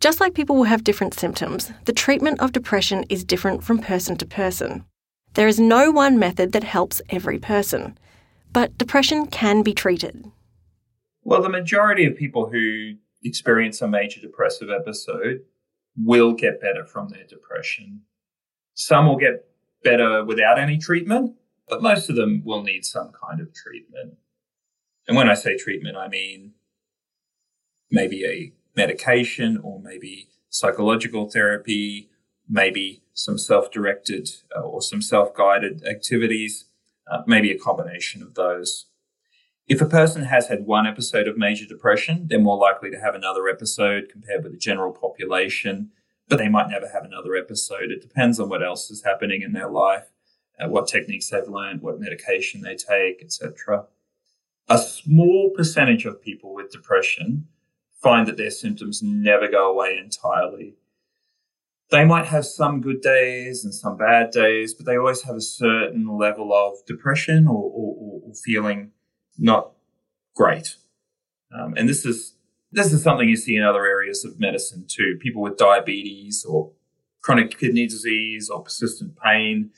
Just 0.00 0.20
like 0.20 0.34
people 0.34 0.56
will 0.56 0.64
have 0.64 0.84
different 0.84 1.14
symptoms, 1.14 1.72
the 1.84 1.92
treatment 1.92 2.40
of 2.40 2.52
depression 2.52 3.04
is 3.08 3.24
different 3.24 3.62
from 3.62 3.78
person 3.78 4.16
to 4.16 4.26
person. 4.26 4.84
There 5.34 5.48
is 5.48 5.60
no 5.60 5.90
one 5.90 6.18
method 6.18 6.52
that 6.52 6.64
helps 6.64 7.02
every 7.10 7.38
person, 7.38 7.98
but 8.52 8.76
depression 8.78 9.26
can 9.26 9.62
be 9.62 9.74
treated. 9.74 10.24
Well, 11.22 11.42
the 11.42 11.50
majority 11.50 12.06
of 12.06 12.16
people 12.16 12.48
who 12.48 12.94
experience 13.22 13.82
a 13.82 13.88
major 13.88 14.20
depressive 14.20 14.70
episode 14.70 15.42
will 15.96 16.32
get 16.32 16.60
better 16.60 16.84
from 16.84 17.08
their 17.08 17.24
depression. 17.24 18.02
Some 18.74 19.06
will 19.06 19.16
get 19.16 19.46
better 19.82 20.24
without 20.24 20.58
any 20.58 20.78
treatment, 20.78 21.34
but 21.68 21.82
most 21.82 22.08
of 22.08 22.16
them 22.16 22.42
will 22.44 22.62
need 22.62 22.84
some 22.84 23.12
kind 23.12 23.40
of 23.40 23.54
treatment. 23.54 24.14
And 25.08 25.16
when 25.16 25.28
I 25.28 25.34
say 25.34 25.56
treatment, 25.56 25.96
I 25.96 26.08
mean 26.08 26.52
maybe 27.90 28.24
a 28.24 28.52
medication 28.76 29.58
or 29.62 29.80
maybe 29.80 30.28
psychological 30.48 31.28
therapy, 31.28 32.10
maybe 32.48 33.02
some 33.12 33.38
self 33.38 33.70
directed 33.70 34.28
uh, 34.56 34.60
or 34.60 34.82
some 34.82 35.02
self 35.02 35.34
guided 35.34 35.84
activities, 35.84 36.66
uh, 37.10 37.22
maybe 37.26 37.50
a 37.50 37.58
combination 37.58 38.22
of 38.22 38.34
those. 38.34 38.86
If 39.70 39.80
a 39.80 39.86
person 39.86 40.24
has 40.24 40.48
had 40.48 40.66
one 40.66 40.84
episode 40.84 41.28
of 41.28 41.38
major 41.38 41.64
depression, 41.64 42.26
they're 42.26 42.40
more 42.40 42.58
likely 42.58 42.90
to 42.90 42.98
have 42.98 43.14
another 43.14 43.48
episode 43.48 44.08
compared 44.10 44.42
with 44.42 44.50
the 44.50 44.58
general 44.58 44.90
population, 44.90 45.92
but 46.28 46.38
they 46.40 46.48
might 46.48 46.68
never 46.68 46.88
have 46.88 47.04
another 47.04 47.36
episode. 47.36 47.92
It 47.92 48.02
depends 48.02 48.40
on 48.40 48.48
what 48.48 48.64
else 48.64 48.90
is 48.90 49.04
happening 49.04 49.42
in 49.42 49.52
their 49.52 49.70
life, 49.70 50.10
uh, 50.58 50.68
what 50.68 50.88
techniques 50.88 51.30
they've 51.30 51.46
learned, 51.46 51.82
what 51.82 52.00
medication 52.00 52.62
they 52.62 52.74
take, 52.74 53.22
etc. 53.22 53.84
A 54.68 54.76
small 54.76 55.52
percentage 55.56 56.04
of 56.04 56.20
people 56.20 56.52
with 56.52 56.72
depression 56.72 57.46
find 58.02 58.26
that 58.26 58.38
their 58.38 58.50
symptoms 58.50 59.04
never 59.04 59.46
go 59.46 59.70
away 59.70 59.96
entirely. 59.96 60.74
They 61.92 62.04
might 62.04 62.26
have 62.26 62.44
some 62.44 62.80
good 62.80 63.02
days 63.02 63.64
and 63.64 63.72
some 63.72 63.96
bad 63.96 64.32
days, 64.32 64.74
but 64.74 64.84
they 64.84 64.98
always 64.98 65.22
have 65.22 65.36
a 65.36 65.40
certain 65.40 66.08
level 66.18 66.52
of 66.52 66.84
depression 66.86 67.46
or, 67.46 67.70
or, 67.72 68.20
or 68.24 68.34
feeling 68.34 68.90
not 69.40 69.72
great. 70.36 70.76
Um, 71.58 71.74
and 71.76 71.88
this 71.88 72.04
is 72.04 72.34
this 72.72 72.92
is 72.92 73.02
something 73.02 73.28
you 73.28 73.36
see 73.36 73.56
in 73.56 73.64
other 73.64 73.84
areas 73.84 74.24
of 74.24 74.38
medicine 74.38 74.84
too. 74.86 75.18
People 75.20 75.42
with 75.42 75.56
diabetes 75.56 76.44
or 76.44 76.70
chronic 77.22 77.58
kidney 77.58 77.86
disease 77.86 78.48
or 78.48 78.62
persistent 78.62 79.16
pain. 79.16 79.70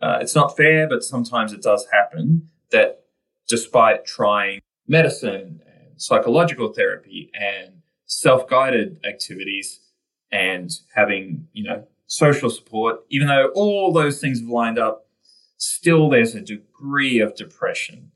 Uh, 0.00 0.18
it's 0.20 0.34
not 0.34 0.56
fair, 0.56 0.88
but 0.88 1.04
sometimes 1.04 1.52
it 1.52 1.62
does 1.62 1.86
happen 1.92 2.48
that 2.72 3.04
despite 3.48 4.04
trying 4.04 4.60
medicine 4.88 5.60
and 5.66 6.00
psychological 6.00 6.72
therapy 6.72 7.30
and 7.34 7.74
self-guided 8.06 9.00
activities 9.08 9.80
and 10.32 10.72
having, 10.94 11.46
you 11.52 11.62
know, 11.62 11.86
social 12.06 12.50
support, 12.50 13.00
even 13.10 13.28
though 13.28 13.50
all 13.54 13.92
those 13.92 14.20
things 14.20 14.40
have 14.40 14.48
lined 14.48 14.78
up, 14.78 15.06
still 15.56 16.10
there's 16.10 16.34
a 16.34 16.40
degree 16.40 17.20
of 17.20 17.34
depression 17.36 18.10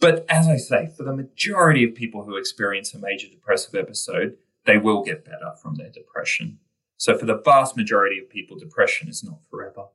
but 0.00 0.24
as 0.28 0.48
I 0.48 0.56
say, 0.56 0.90
for 0.96 1.04
the 1.04 1.14
majority 1.14 1.84
of 1.84 1.94
people 1.94 2.24
who 2.24 2.36
experience 2.36 2.94
a 2.94 2.98
major 2.98 3.28
depressive 3.28 3.74
episode, 3.74 4.36
they 4.64 4.78
will 4.78 5.02
get 5.02 5.24
better 5.24 5.52
from 5.62 5.74
their 5.74 5.90
depression. 5.90 6.58
So 6.96 7.16
for 7.16 7.26
the 7.26 7.40
vast 7.42 7.76
majority 7.76 8.18
of 8.18 8.28
people, 8.28 8.58
depression 8.58 9.08
is 9.08 9.22
not 9.22 9.40
forever. 9.50 9.86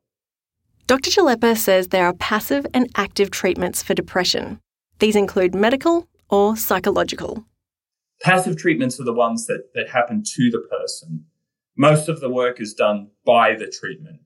Dr. 0.87 1.09
Chaleppa 1.09 1.57
says 1.57 1.87
there 1.87 2.05
are 2.05 2.13
passive 2.13 2.67
and 2.73 2.89
active 2.95 3.31
treatments 3.31 3.81
for 3.81 3.95
depression. 3.95 4.59
These 4.99 5.15
include 5.15 5.55
medical 5.55 6.07
or 6.29 6.55
psychological. 6.55 7.45
Passive 8.21 8.57
treatments 8.57 8.99
are 8.99 9.03
the 9.03 9.13
ones 9.13 9.47
that, 9.47 9.73
that 9.73 9.89
happen 9.89 10.23
to 10.23 10.51
the 10.51 10.59
person. 10.59 11.25
Most 11.75 12.07
of 12.07 12.19
the 12.21 12.29
work 12.29 12.61
is 12.61 12.73
done 12.73 13.09
by 13.25 13.55
the 13.55 13.67
treatment. 13.67 14.21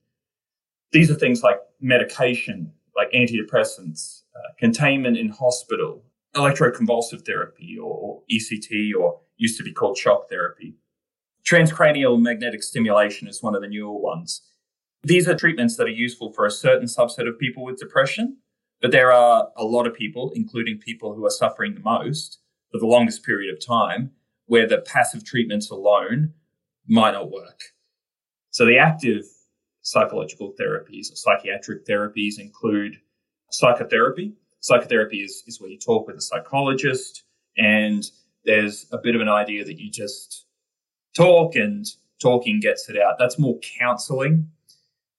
These 0.92 1.10
are 1.10 1.16
things 1.16 1.42
like 1.42 1.58
medication, 1.80 2.74
like 2.96 3.12
antidepressants, 3.12 4.19
uh, 4.40 4.54
containment 4.58 5.18
in 5.18 5.30
hospital, 5.30 6.04
electroconvulsive 6.36 7.26
therapy 7.26 7.78
or, 7.78 7.94
or 7.94 8.22
ECT 8.32 8.92
or 8.98 9.20
used 9.38 9.58
to 9.58 9.64
be 9.64 9.74
called 9.74 9.98
shock 9.98 10.30
therapy. 10.30 10.76
Transcranial 11.46 12.22
magnetic 12.22 12.64
stimulation 12.64 13.28
is 13.28 13.42
one 13.42 13.56
of 13.56 13.62
the 13.62 13.68
newer 13.68 13.98
ones. 14.00 14.42
These 15.04 15.28
are 15.28 15.36
treatments 15.36 15.78
that 15.78 15.88
are 15.88 15.92
useful 15.92 16.32
for 16.34 16.46
a 16.46 16.52
certain 16.52 16.88
subset 16.88 17.28
of 17.28 17.40
people 17.40 17.64
with 17.64 17.80
depression, 17.80 18.38
but 18.82 18.92
there 18.92 19.12
are 19.12 19.50
a 19.56 19.64
lot 19.64 19.88
of 19.88 19.94
people, 19.94 20.32
including 20.36 20.78
people 20.78 21.16
who 21.16 21.26
are 21.26 21.32
suffering 21.32 21.74
the 21.74 21.80
most 21.82 22.40
for 22.72 22.80
the 22.80 22.86
longest 22.86 23.24
period 23.24 23.54
of 23.54 23.66
time, 23.66 24.12
where 24.46 24.68
the 24.68 24.80
passive 24.80 25.24
treatments 25.24 25.70
alone 25.70 26.34
might 26.88 27.12
not 27.12 27.32
work. 27.32 27.62
So 28.52 28.66
the 28.66 28.78
active 28.78 29.24
psychological 29.82 30.54
therapies 30.60 31.12
or 31.12 31.16
psychiatric 31.16 31.86
therapies 31.86 32.40
include 32.40 32.98
psychotherapy. 33.52 34.34
Psychotherapy 34.62 35.22
is, 35.22 35.44
is 35.48 35.62
where 35.62 35.70
you 35.70 35.78
talk 35.78 36.08
with 36.08 36.18
a 36.18 36.22
psychologist 36.22 37.24
and 37.58 38.04
there's 38.46 38.86
a 38.92 38.98
bit 38.98 39.16
of 39.16 39.22
an 39.22 39.30
idea 39.30 39.64
that 39.66 39.80
you 39.80 39.92
just 39.92 40.46
talk 41.16 41.56
and 41.56 41.86
talking 42.22 42.60
gets 42.60 42.90
it 42.90 42.98
out. 42.98 43.16
That's 43.18 43.40
more 43.40 43.60
counseling. 43.80 44.50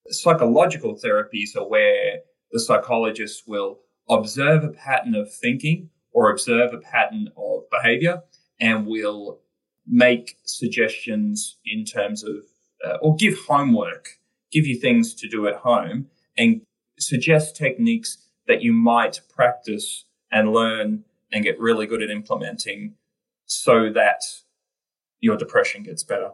Psychological 0.09 0.95
therapies 0.95 1.57
are 1.57 1.69
where 1.69 2.21
the 2.53 2.61
psychologist 2.61 3.45
will 3.47 3.81
observe 4.09 4.65
a 4.65 4.69
pattern 4.69 5.15
of 5.15 5.33
thinking 5.33 5.89
or 6.13 6.31
observe 6.31 6.73
a 6.75 6.79
pattern 6.79 7.29
of 7.37 7.63
behavior 7.71 8.23
and 8.61 8.87
will 8.87 9.41
make 9.87 10.37
suggestions 10.45 11.59
in 11.65 11.85
terms 11.85 12.25
of, 12.25 12.37
uh, 12.85 12.97
or 13.01 13.15
give 13.17 13.39
homework, 13.47 14.09
give 14.51 14.67
you 14.67 14.79
things 14.79 15.15
to 15.15 15.29
do 15.29 15.47
at 15.47 15.57
home 15.57 16.07
and 16.37 16.61
suggest 17.01 17.57
techniques 17.57 18.19
that 18.47 18.63
you 18.63 18.73
might 18.73 19.21
practice 19.35 20.05
and 20.31 20.53
learn 20.53 21.05
and 21.33 21.45
get 21.45 21.59
really 21.59 21.87
good 21.87 22.03
at 22.03 22.11
implementing 22.11 22.95
so 23.47 23.91
that 23.93 24.23
your 25.21 25.37
depression 25.37 25.83
gets 25.83 26.03
better. 26.03 26.31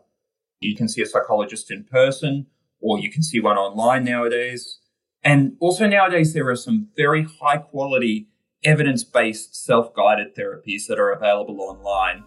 You 0.61 0.75
can 0.77 0.89
see 0.89 1.03
a 1.03 1.07
psychologist 1.07 1.71
in 1.71 1.85
person 1.85 2.47
or 2.81 2.99
you 2.99 3.11
can 3.11 3.23
see 3.23 3.41
one 3.41 3.57
online 3.57 4.05
nowadays. 4.05 4.79
And 5.23 5.57
also 5.61 5.87
nowadays, 5.87 6.35
there 6.35 6.49
are 6.49 6.57
some 6.57 6.89
very 6.97 7.27
high 7.41 7.59
quality 7.59 8.29
evidence 8.65 9.05
based 9.05 9.55
self 9.57 9.95
guided 9.95 10.35
therapies 10.37 10.87
that 10.89 10.99
are 10.99 11.11
available 11.11 11.61
online. 11.61 12.25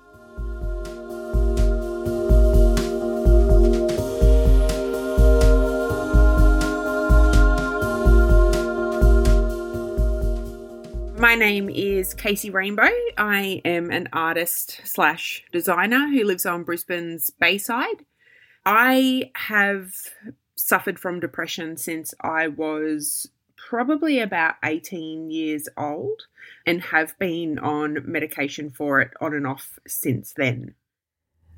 My 11.30 11.36
name 11.36 11.70
is 11.70 12.16
Casey 12.16 12.50
Rainbow. 12.50 12.90
I 13.16 13.62
am 13.64 13.92
an 13.92 14.10
artist 14.12 14.82
slash 14.84 15.44
designer 15.52 16.08
who 16.08 16.24
lives 16.24 16.44
on 16.44 16.64
Brisbane's 16.64 17.30
Bayside. 17.30 18.04
I 18.66 19.30
have 19.36 19.94
suffered 20.56 20.98
from 20.98 21.20
depression 21.20 21.78
since 21.78 22.16
I 22.22 22.48
was 22.48 23.30
probably 23.56 24.20
about 24.20 24.56
18 24.66 25.30
years 25.30 25.70
old 25.78 26.24
and 26.66 26.82
have 26.82 27.16
been 27.20 27.60
on 27.60 28.12
medication 28.12 28.72
for 28.72 29.00
it 29.00 29.12
on 29.22 29.36
and 29.36 29.46
off 29.46 29.78
since 29.88 30.34
then. 30.36 30.74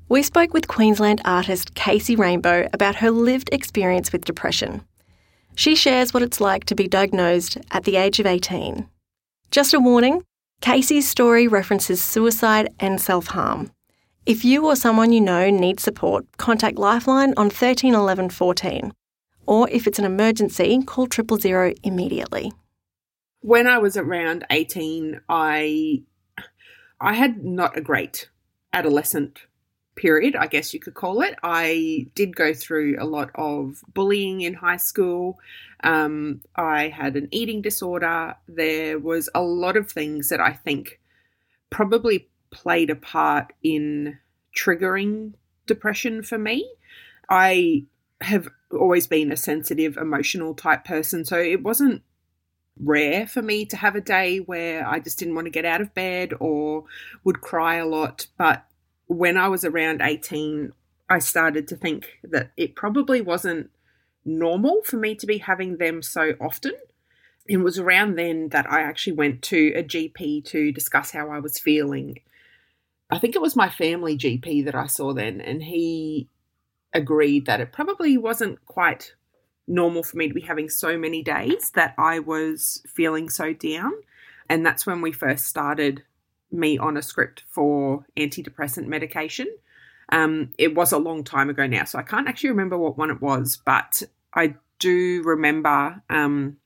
We 0.06 0.22
spoke 0.22 0.52
with 0.52 0.68
Queensland 0.68 1.22
artist 1.24 1.74
Casey 1.74 2.14
Rainbow 2.14 2.68
about 2.74 2.96
her 2.96 3.10
lived 3.10 3.48
experience 3.54 4.12
with 4.12 4.26
depression. 4.26 4.84
She 5.54 5.74
shares 5.74 6.12
what 6.12 6.22
it's 6.22 6.42
like 6.42 6.66
to 6.66 6.74
be 6.74 6.88
diagnosed 6.88 7.56
at 7.70 7.84
the 7.84 7.96
age 7.96 8.20
of 8.20 8.26
18. 8.26 8.86
Just 9.52 9.74
a 9.74 9.80
warning 9.80 10.24
Casey's 10.62 11.06
story 11.06 11.46
references 11.46 12.02
suicide 12.02 12.72
and 12.80 12.98
self 12.98 13.26
harm. 13.26 13.70
If 14.24 14.46
you 14.46 14.64
or 14.64 14.74
someone 14.74 15.12
you 15.12 15.20
know 15.20 15.50
needs 15.50 15.82
support, 15.82 16.24
contact 16.38 16.78
Lifeline 16.78 17.34
on 17.36 17.50
13 17.50 17.94
11 17.94 18.30
14. 18.30 18.94
Or 19.44 19.68
if 19.68 19.86
it's 19.86 19.98
an 19.98 20.06
emergency, 20.06 20.82
call 20.86 21.06
triple 21.06 21.36
zero 21.36 21.74
immediately. 21.82 22.50
When 23.40 23.66
I 23.66 23.76
was 23.76 23.98
around 23.98 24.46
18, 24.48 25.20
I 25.28 26.02
I 26.98 27.12
had 27.12 27.44
not 27.44 27.76
a 27.76 27.82
great 27.82 28.30
adolescent 28.72 29.40
period, 29.96 30.34
I 30.34 30.46
guess 30.46 30.72
you 30.72 30.80
could 30.80 30.94
call 30.94 31.20
it. 31.20 31.34
I 31.42 32.06
did 32.14 32.34
go 32.34 32.54
through 32.54 32.96
a 32.98 33.04
lot 33.04 33.30
of 33.34 33.82
bullying 33.92 34.40
in 34.40 34.54
high 34.54 34.78
school. 34.78 35.38
Um, 35.82 36.42
I 36.54 36.88
had 36.88 37.16
an 37.16 37.28
eating 37.30 37.62
disorder. 37.62 38.36
There 38.46 38.98
was 38.98 39.28
a 39.34 39.42
lot 39.42 39.76
of 39.76 39.90
things 39.90 40.28
that 40.28 40.40
I 40.40 40.52
think 40.52 41.00
probably 41.70 42.28
played 42.50 42.90
a 42.90 42.96
part 42.96 43.52
in 43.62 44.18
triggering 44.56 45.34
depression 45.66 46.22
for 46.22 46.38
me. 46.38 46.70
I 47.28 47.84
have 48.20 48.48
always 48.70 49.06
been 49.06 49.32
a 49.32 49.36
sensitive, 49.36 49.96
emotional 49.96 50.54
type 50.54 50.84
person, 50.84 51.24
so 51.24 51.38
it 51.38 51.62
wasn't 51.62 52.02
rare 52.78 53.26
for 53.26 53.42
me 53.42 53.64
to 53.66 53.76
have 53.76 53.94
a 53.94 54.00
day 54.00 54.38
where 54.38 54.86
I 54.86 54.98
just 54.98 55.18
didn't 55.18 55.34
want 55.34 55.46
to 55.46 55.50
get 55.50 55.64
out 55.64 55.80
of 55.80 55.94
bed 55.94 56.32
or 56.40 56.84
would 57.24 57.40
cry 57.40 57.76
a 57.76 57.86
lot. 57.86 58.26
But 58.38 58.64
when 59.06 59.36
I 59.36 59.48
was 59.48 59.64
around 59.64 60.00
18, 60.02 60.72
I 61.08 61.18
started 61.18 61.68
to 61.68 61.76
think 61.76 62.18
that 62.24 62.52
it 62.56 62.74
probably 62.74 63.20
wasn't 63.20 63.70
normal 64.24 64.82
for 64.84 64.96
me 64.96 65.14
to 65.16 65.26
be 65.26 65.38
having 65.38 65.78
them 65.78 66.02
so 66.02 66.34
often. 66.40 66.72
It 67.46 67.58
was 67.58 67.78
around 67.78 68.16
then 68.16 68.50
that 68.50 68.70
I 68.70 68.82
actually 68.82 69.14
went 69.14 69.42
to 69.42 69.72
a 69.74 69.82
GP 69.82 70.44
to 70.46 70.72
discuss 70.72 71.10
how 71.10 71.30
I 71.30 71.40
was 71.40 71.58
feeling. 71.58 72.18
I 73.10 73.18
think 73.18 73.34
it 73.34 73.42
was 73.42 73.56
my 73.56 73.68
family 73.68 74.16
GP 74.16 74.64
that 74.64 74.74
I 74.74 74.86
saw 74.86 75.12
then, 75.12 75.40
and 75.40 75.62
he 75.62 76.28
agreed 76.94 77.46
that 77.46 77.60
it 77.60 77.72
probably 77.72 78.16
wasn't 78.16 78.64
quite 78.66 79.14
normal 79.66 80.02
for 80.02 80.16
me 80.16 80.28
to 80.28 80.34
be 80.34 80.40
having 80.40 80.68
so 80.68 80.98
many 80.98 81.22
days 81.22 81.70
that 81.70 81.94
I 81.98 82.18
was 82.18 82.82
feeling 82.86 83.28
so 83.28 83.52
down. 83.52 83.92
And 84.48 84.64
that's 84.64 84.86
when 84.86 85.00
we 85.00 85.12
first 85.12 85.46
started 85.46 86.02
me 86.50 86.78
on 86.78 86.96
a 86.96 87.02
script 87.02 87.44
for 87.48 88.04
antidepressant 88.16 88.86
medication. 88.86 89.48
Um, 90.12 90.52
it 90.58 90.74
was 90.74 90.92
a 90.92 90.98
long 90.98 91.24
time 91.24 91.50
ago 91.50 91.66
now, 91.66 91.84
so 91.84 91.98
I 91.98 92.02
can't 92.02 92.28
actually 92.28 92.50
remember 92.50 92.76
what 92.76 92.98
one 92.98 93.10
it 93.10 93.20
was, 93.20 93.58
but 93.64 94.02
I 94.34 94.54
do 94.78 95.22
remember 95.24 96.02
um, 96.10 96.58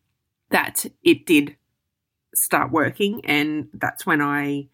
that 0.51 0.85
it 1.05 1.27
did 1.27 1.57
start 2.35 2.73
working, 2.73 3.25
and 3.25 3.69
that's 3.73 4.05
when 4.05 4.21
I 4.21 4.67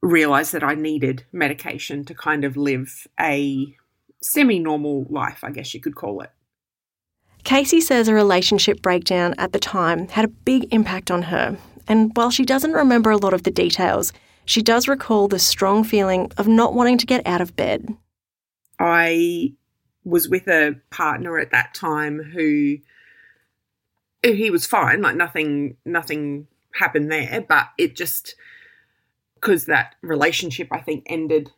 realized 0.00 0.52
that 0.52 0.62
I 0.62 0.74
needed 0.74 1.24
medication 1.32 2.04
to 2.04 2.14
kind 2.14 2.44
of 2.44 2.56
live 2.56 3.06
a 3.18 3.74
semi 4.22 4.60
normal 4.60 5.06
life, 5.10 5.42
I 5.42 5.50
guess 5.50 5.74
you 5.74 5.80
could 5.80 5.96
call 5.96 6.20
it. 6.20 6.30
Casey 7.42 7.80
says 7.80 8.08
a 8.08 8.14
relationship 8.14 8.82
breakdown 8.82 9.34
at 9.36 9.52
the 9.52 9.58
time 9.58 10.08
had 10.08 10.24
a 10.24 10.28
big 10.28 10.72
impact 10.72 11.10
on 11.10 11.22
her, 11.22 11.58
and 11.88 12.16
while 12.16 12.30
she 12.30 12.44
doesn't 12.44 12.72
remember 12.72 13.10
a 13.10 13.16
lot 13.16 13.34
of 13.34 13.42
the 13.42 13.50
details, 13.50 14.12
she 14.44 14.62
does 14.62 14.88
recall 14.88 15.28
the 15.28 15.38
strong 15.38 15.84
feeling 15.84 16.30
of 16.36 16.48
not 16.48 16.74
wanting 16.74 16.98
to 16.98 17.06
get 17.06 17.26
out 17.26 17.40
of 17.40 17.56
bed. 17.56 17.96
I 18.78 19.52
was 20.04 20.28
with 20.28 20.46
a 20.48 20.76
partner 20.90 21.38
at 21.38 21.50
that 21.52 21.74
time 21.74 22.22
who 22.22 22.76
he 24.22 24.50
was 24.50 24.66
fine, 24.66 25.02
like 25.02 25.16
nothing 25.16 25.76
nothing 25.84 26.46
happened 26.74 27.10
there, 27.10 27.44
but 27.46 27.68
it 27.78 27.94
just 27.96 28.34
because 29.34 29.66
that 29.66 29.94
relationship 30.02 30.68
I 30.72 30.80
think 30.80 31.04
ended 31.06 31.50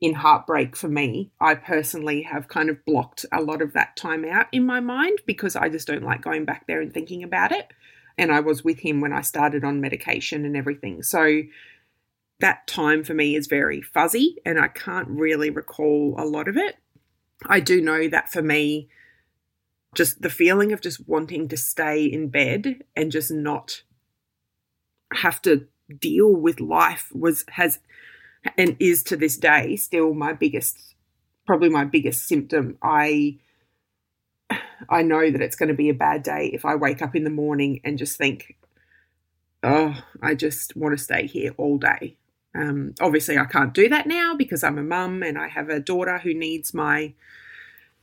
in 0.00 0.14
heartbreak 0.14 0.76
for 0.76 0.88
me. 0.88 1.30
I 1.40 1.54
personally 1.54 2.22
have 2.22 2.48
kind 2.48 2.68
of 2.68 2.84
blocked 2.84 3.24
a 3.32 3.40
lot 3.40 3.62
of 3.62 3.72
that 3.72 3.96
time 3.96 4.24
out 4.24 4.46
in 4.52 4.66
my 4.66 4.80
mind 4.80 5.20
because 5.26 5.56
I 5.56 5.68
just 5.68 5.86
don't 5.86 6.04
like 6.04 6.22
going 6.22 6.44
back 6.44 6.66
there 6.66 6.80
and 6.80 6.92
thinking 6.92 7.22
about 7.22 7.52
it. 7.52 7.72
And 8.18 8.32
I 8.32 8.40
was 8.40 8.64
with 8.64 8.78
him 8.78 9.00
when 9.00 9.12
I 9.12 9.22
started 9.22 9.64
on 9.64 9.80
medication 9.80 10.44
and 10.44 10.56
everything. 10.56 11.02
So 11.02 11.42
that 12.40 12.66
time 12.66 13.02
for 13.02 13.14
me 13.14 13.34
is 13.34 13.46
very 13.46 13.80
fuzzy 13.80 14.36
and 14.44 14.58
I 14.58 14.68
can't 14.68 15.08
really 15.08 15.50
recall 15.50 16.14
a 16.18 16.24
lot 16.24 16.48
of 16.48 16.56
it. 16.56 16.76
I 17.46 17.60
do 17.60 17.80
know 17.80 18.08
that 18.08 18.30
for 18.30 18.42
me, 18.42 18.88
just 19.94 20.20
the 20.20 20.30
feeling 20.30 20.72
of 20.72 20.80
just 20.80 21.08
wanting 21.08 21.48
to 21.48 21.56
stay 21.56 22.04
in 22.04 22.28
bed 22.28 22.84
and 22.94 23.10
just 23.10 23.30
not 23.30 23.82
have 25.14 25.40
to 25.42 25.66
deal 25.98 26.32
with 26.32 26.60
life 26.60 27.08
was 27.12 27.44
has 27.50 27.78
and 28.58 28.76
is 28.78 29.02
to 29.04 29.16
this 29.16 29.36
day 29.36 29.76
still 29.76 30.12
my 30.14 30.32
biggest 30.32 30.94
probably 31.46 31.68
my 31.68 31.84
biggest 31.84 32.26
symptom 32.26 32.76
i 32.82 33.36
i 34.90 35.00
know 35.00 35.30
that 35.30 35.40
it's 35.40 35.54
going 35.54 35.68
to 35.68 35.74
be 35.74 35.88
a 35.88 35.94
bad 35.94 36.24
day 36.24 36.50
if 36.52 36.64
i 36.64 36.74
wake 36.74 37.00
up 37.00 37.14
in 37.14 37.22
the 37.22 37.30
morning 37.30 37.80
and 37.84 37.98
just 37.98 38.18
think 38.18 38.56
oh 39.62 39.94
i 40.20 40.34
just 40.34 40.76
want 40.76 40.96
to 40.96 41.02
stay 41.02 41.26
here 41.26 41.54
all 41.56 41.78
day 41.78 42.16
um, 42.56 42.94
obviously 43.00 43.38
i 43.38 43.44
can't 43.44 43.74
do 43.74 43.88
that 43.88 44.06
now 44.06 44.34
because 44.34 44.64
i'm 44.64 44.78
a 44.78 44.82
mum 44.82 45.22
and 45.22 45.38
i 45.38 45.48
have 45.48 45.68
a 45.68 45.80
daughter 45.80 46.18
who 46.18 46.32
needs 46.34 46.72
my 46.72 47.12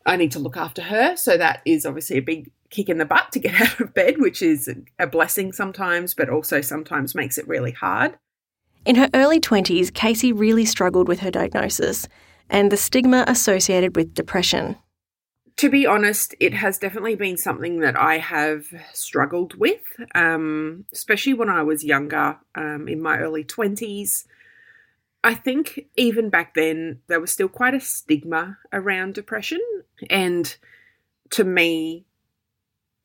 i 0.05 0.15
need 0.15 0.31
to 0.31 0.39
look 0.39 0.57
after 0.57 0.83
her 0.83 1.15
so 1.15 1.37
that 1.37 1.61
is 1.65 1.85
obviously 1.85 2.17
a 2.17 2.21
big 2.21 2.51
kick 2.69 2.89
in 2.89 2.97
the 2.97 3.05
butt 3.05 3.31
to 3.31 3.39
get 3.39 3.59
out 3.61 3.79
of 3.79 3.93
bed 3.93 4.15
which 4.17 4.41
is 4.41 4.69
a 4.99 5.07
blessing 5.07 5.51
sometimes 5.51 6.13
but 6.13 6.29
also 6.29 6.61
sometimes 6.61 7.15
makes 7.15 7.37
it 7.37 7.47
really 7.47 7.71
hard 7.71 8.17
in 8.85 8.95
her 8.95 9.09
early 9.13 9.39
20s, 9.39 9.93
Casey 9.93 10.33
really 10.33 10.65
struggled 10.65 11.07
with 11.07 11.21
her 11.21 11.31
diagnosis 11.31 12.07
and 12.49 12.71
the 12.71 12.77
stigma 12.77 13.23
associated 13.27 13.95
with 13.95 14.13
depression. 14.13 14.75
To 15.57 15.69
be 15.69 15.85
honest, 15.85 16.35
it 16.39 16.53
has 16.53 16.79
definitely 16.79 17.15
been 17.15 17.37
something 17.37 17.79
that 17.79 17.95
I 17.95 18.17
have 18.17 18.65
struggled 18.91 19.53
with, 19.55 19.81
um, 20.15 20.85
especially 20.91 21.35
when 21.35 21.49
I 21.49 21.63
was 21.63 21.83
younger, 21.83 22.37
um, 22.55 22.87
in 22.87 23.01
my 23.01 23.19
early 23.19 23.43
20s. 23.43 24.25
I 25.23 25.33
think 25.33 25.85
even 25.95 26.29
back 26.29 26.53
then, 26.53 26.99
there 27.07 27.19
was 27.19 27.31
still 27.31 27.47
quite 27.47 27.73
a 27.73 27.79
stigma 27.79 28.57
around 28.73 29.13
depression. 29.13 29.61
And 30.09 30.55
to 31.31 31.43
me, 31.43 32.05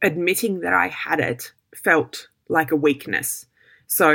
admitting 0.03 0.61
that 0.61 0.75
I 0.75 0.89
had 0.89 1.21
it 1.21 1.53
felt 1.75 2.29
like 2.49 2.73
a 2.73 2.77
weakness. 2.77 3.47
So 3.87 4.11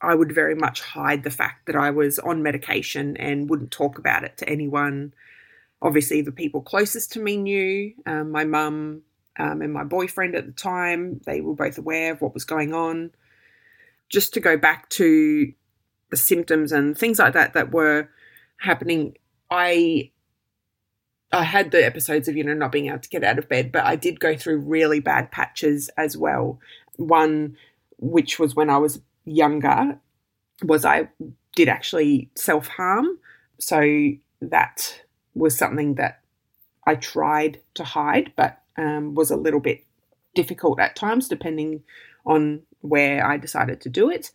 I 0.00 0.14
would 0.14 0.34
very 0.34 0.54
much 0.54 0.82
hide 0.82 1.22
the 1.22 1.30
fact 1.30 1.66
that 1.66 1.76
I 1.76 1.90
was 1.90 2.18
on 2.18 2.42
medication 2.42 3.16
and 3.16 3.48
wouldn't 3.48 3.70
talk 3.70 3.98
about 3.98 4.24
it 4.24 4.36
to 4.38 4.48
anyone. 4.48 5.14
Obviously, 5.80 6.20
the 6.22 6.32
people 6.32 6.60
closest 6.60 7.12
to 7.12 7.20
me 7.20 7.36
knew. 7.36 7.94
Um, 8.04 8.30
my 8.30 8.44
mum 8.44 9.02
um, 9.38 9.62
and 9.62 9.72
my 9.72 9.84
boyfriend 9.84 10.34
at 10.34 10.46
the 10.46 10.52
time, 10.52 11.20
they 11.24 11.40
were 11.40 11.54
both 11.54 11.78
aware 11.78 12.12
of 12.12 12.20
what 12.20 12.34
was 12.34 12.44
going 12.44 12.74
on. 12.74 13.10
Just 14.08 14.34
to 14.34 14.40
go 14.40 14.58
back 14.58 14.88
to 14.90 15.52
symptoms 16.16 16.72
and 16.72 16.96
things 16.96 17.18
like 17.18 17.34
that 17.34 17.54
that 17.54 17.72
were 17.72 18.08
happening, 18.58 19.16
I 19.50 20.10
I 21.32 21.44
had 21.44 21.70
the 21.70 21.84
episodes 21.84 22.28
of 22.28 22.36
you 22.36 22.44
know 22.44 22.54
not 22.54 22.72
being 22.72 22.88
able 22.88 22.98
to 22.98 23.08
get 23.08 23.24
out 23.24 23.38
of 23.38 23.48
bed, 23.48 23.72
but 23.72 23.84
I 23.84 23.96
did 23.96 24.20
go 24.20 24.36
through 24.36 24.58
really 24.58 25.00
bad 25.00 25.30
patches 25.30 25.88
as 25.96 26.16
well. 26.16 26.58
One 26.96 27.56
which 27.98 28.38
was 28.38 28.54
when 28.54 28.68
I 28.68 28.78
was 28.78 29.00
younger 29.24 29.98
was 30.62 30.84
I 30.84 31.08
did 31.54 31.68
actually 31.68 32.30
self 32.34 32.68
harm. 32.68 33.18
So 33.58 34.10
that 34.40 35.02
was 35.34 35.56
something 35.56 35.94
that 35.94 36.20
I 36.86 36.96
tried 36.96 37.60
to 37.74 37.84
hide, 37.84 38.32
but 38.36 38.60
um, 38.76 39.14
was 39.14 39.30
a 39.30 39.36
little 39.36 39.60
bit 39.60 39.84
difficult 40.34 40.80
at 40.80 40.96
times, 40.96 41.28
depending 41.28 41.82
on 42.26 42.62
where 42.80 43.24
I 43.24 43.36
decided 43.36 43.80
to 43.82 43.88
do 43.88 44.10
it. 44.10 44.32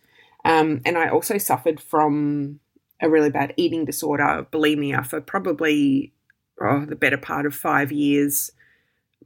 Um, 0.48 0.80
and 0.86 0.96
I 0.96 1.10
also 1.10 1.36
suffered 1.36 1.78
from 1.78 2.58
a 3.02 3.10
really 3.10 3.28
bad 3.28 3.52
eating 3.58 3.84
disorder, 3.84 4.46
bulimia, 4.50 5.06
for 5.06 5.20
probably 5.20 6.14
oh, 6.60 6.86
the 6.86 6.96
better 6.96 7.18
part 7.18 7.44
of 7.44 7.54
five 7.54 7.92
years 7.92 8.50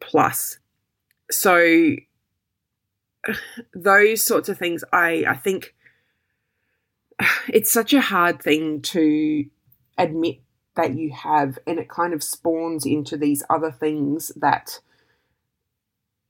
plus. 0.01 0.59
So 1.31 1.95
those 3.75 4.27
sorts 4.27 4.49
of 4.49 4.59
things, 4.59 4.83
I, 4.93 5.25
I 5.29 5.37
think 5.37 5.75
it's 7.49 7.73
such 7.73 7.93
a 7.93 8.01
hard 8.01 8.43
thing 8.43 8.83
to 8.83 9.45
admit 9.97 10.41
that 10.75 10.95
you 10.97 11.13
have, 11.13 11.57
and 11.69 11.79
it 11.79 11.89
kind 11.89 12.15
of 12.15 12.25
spawns 12.25 12.85
into 12.85 13.17
these 13.17 13.45
other 13.49 13.71
things 13.71 14.33
that 14.35 14.81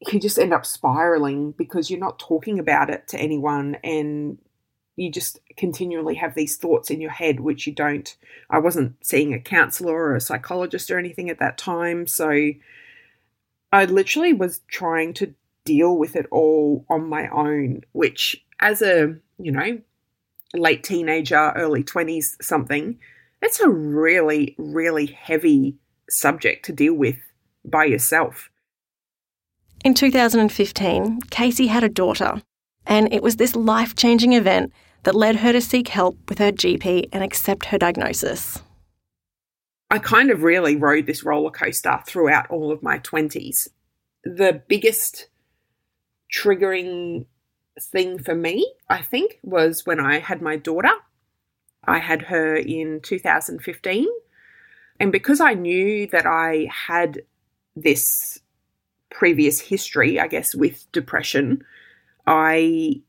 you 0.07 0.21
just 0.21 0.39
end 0.39 0.53
up 0.53 0.67
spiraling 0.67 1.53
because 1.53 1.89
you're 1.89 1.99
not 1.99 2.19
talking 2.19 2.59
about 2.59 2.91
it 2.91 3.09
to 3.09 3.17
anyone 3.17 3.77
and 3.83 4.37
you 4.97 5.11
just 5.11 5.39
continually 5.57 6.17
have 6.17 6.35
these 6.35 6.57
thoughts 6.57 6.91
in 6.91 7.01
your 7.01 7.11
head 7.11 7.41
which 7.41 7.67
you 7.67 7.73
don't 7.73 8.17
i 8.51 8.59
wasn't 8.59 8.95
seeing 9.05 9.33
a 9.33 9.41
counselor 9.41 9.95
or 9.95 10.15
a 10.15 10.21
psychologist 10.21 10.91
or 10.91 10.99
anything 10.99 11.31
at 11.31 11.39
that 11.39 11.59
time. 11.59 12.07
So 12.07 12.51
i 13.73 13.85
literally 13.85 14.33
was 14.33 14.61
trying 14.69 15.15
to 15.15 15.35
deal 15.65 15.97
with 15.97 16.17
it 16.17 16.27
all 16.31 16.85
on 16.91 17.09
my 17.09 17.29
own 17.29 17.83
which 17.93 18.45
as 18.61 18.83
a 18.83 19.17
you 19.39 19.53
know 19.53 19.81
late 20.55 20.85
teenager 20.85 21.53
early 21.57 21.83
20s 21.83 22.43
something 22.43 22.99
it's 23.41 23.61
a 23.61 23.69
really 23.69 24.55
really 24.59 25.07
heavy 25.07 25.77
subject 26.11 26.65
to 26.67 26.73
deal 26.73 26.95
with 26.95 27.19
by 27.65 27.85
yourself. 27.85 28.51
In 29.85 29.95
2015, 29.95 31.23
Casey 31.31 31.67
had 31.67 31.83
a 31.83 31.89
daughter, 31.89 32.43
and 32.87 33.13
it 33.13 33.23
was 33.23 33.37
this 33.37 33.57
life 33.57 33.97
changing 33.97 34.33
event 34.33 34.73
that 35.05 35.15
led 35.15 35.37
her 35.37 35.53
to 35.53 35.61
seek 35.61 35.89
help 35.89 36.17
with 36.29 36.39
her 36.39 36.53
GP 36.53 37.09
and 37.13 37.23
accept 37.25 37.67
her 37.67 37.79
diagnosis. 37.79 38.63
I 39.91 39.99
kind 39.99 40.31
of 40.31 40.43
really 40.43 40.77
rode 40.77 41.07
this 41.07 41.23
roller 41.23 41.51
coaster 41.51 42.01
throughout 42.07 42.51
all 42.51 42.73
of 42.73 42.83
my 42.83 42.99
20s. 42.99 43.69
The 44.25 44.63
biggest 44.67 45.29
triggering 46.33 47.27
thing 47.79 48.19
for 48.19 48.35
me, 48.35 48.73
I 48.89 49.03
think, 49.03 49.39
was 49.43 49.85
when 49.85 50.01
I 50.01 50.19
had 50.21 50.41
my 50.41 50.57
daughter. 50.57 50.93
I 51.85 51.99
had 51.99 52.23
her 52.23 52.57
in 52.57 53.01
2015. 53.03 54.07
And 55.01 55.13
because 55.13 55.41
I 55.41 55.55
knew 55.55 56.07
that 56.09 56.27
I 56.27 56.69
had 56.71 57.23
this 57.75 58.39
previous 59.11 59.61
history, 59.61 60.19
I 60.19 60.27
guess, 60.27 60.55
with 60.55 60.91
depression, 60.93 61.65
I 62.27 63.01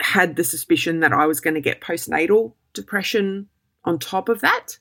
had 0.00 0.36
the 0.36 0.44
suspicion 0.44 1.00
that 1.00 1.12
I 1.12 1.26
was 1.26 1.40
going 1.40 1.54
to 1.54 1.60
get 1.60 1.80
postnatal 1.80 2.52
depression 2.74 3.48
on 3.84 3.98
top 3.98 4.28
of 4.28 4.40
that. 4.40 4.78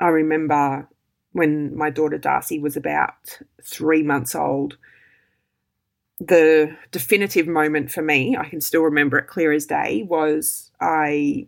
I 0.00 0.08
remember 0.08 0.88
when 1.32 1.76
my 1.76 1.90
daughter 1.90 2.18
Darcy 2.18 2.58
was 2.58 2.76
about 2.76 3.38
three 3.62 4.02
months 4.02 4.34
old, 4.34 4.76
the 6.18 6.76
definitive 6.90 7.46
moment 7.46 7.90
for 7.90 8.02
me, 8.02 8.36
I 8.36 8.48
can 8.48 8.60
still 8.60 8.82
remember 8.82 9.18
it 9.18 9.26
clear 9.26 9.52
as 9.52 9.66
day, 9.66 10.02
was 10.02 10.70
I 10.80 11.46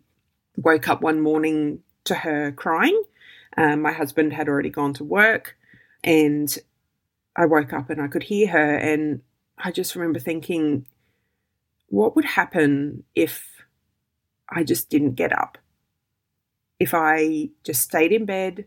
woke 0.57 0.88
up 0.88 1.03
one 1.03 1.20
morning 1.20 1.81
to 2.05 2.14
her 2.14 2.53
crying. 2.53 3.03
Um, 3.57 3.83
my 3.83 3.92
husband 3.92 4.33
had 4.33 4.49
already 4.49 4.70
gone 4.70 4.94
to 4.94 5.05
work, 5.05 5.57
and 6.03 6.57
I 7.37 7.47
woke 7.47 7.73
up 7.73 7.90
and 7.90 8.01
I 8.01 8.09
could 8.09 8.25
hear 8.25 8.49
her, 8.49 8.77
and 8.77 9.20
I 9.59 9.70
just 9.70 9.94
remember 9.94 10.18
thinking, 10.18 10.87
what 11.88 12.16
would 12.16 12.25
happen 12.25 13.05
if 13.14 13.64
I 14.49 14.64
just 14.64 14.90
didn't 14.90 15.14
get 15.14 15.33
up? 15.33 15.59
If 16.79 16.92
I 16.94 17.51
just 17.64 17.83
stayed 17.83 18.12
in 18.12 18.25
bed, 18.25 18.66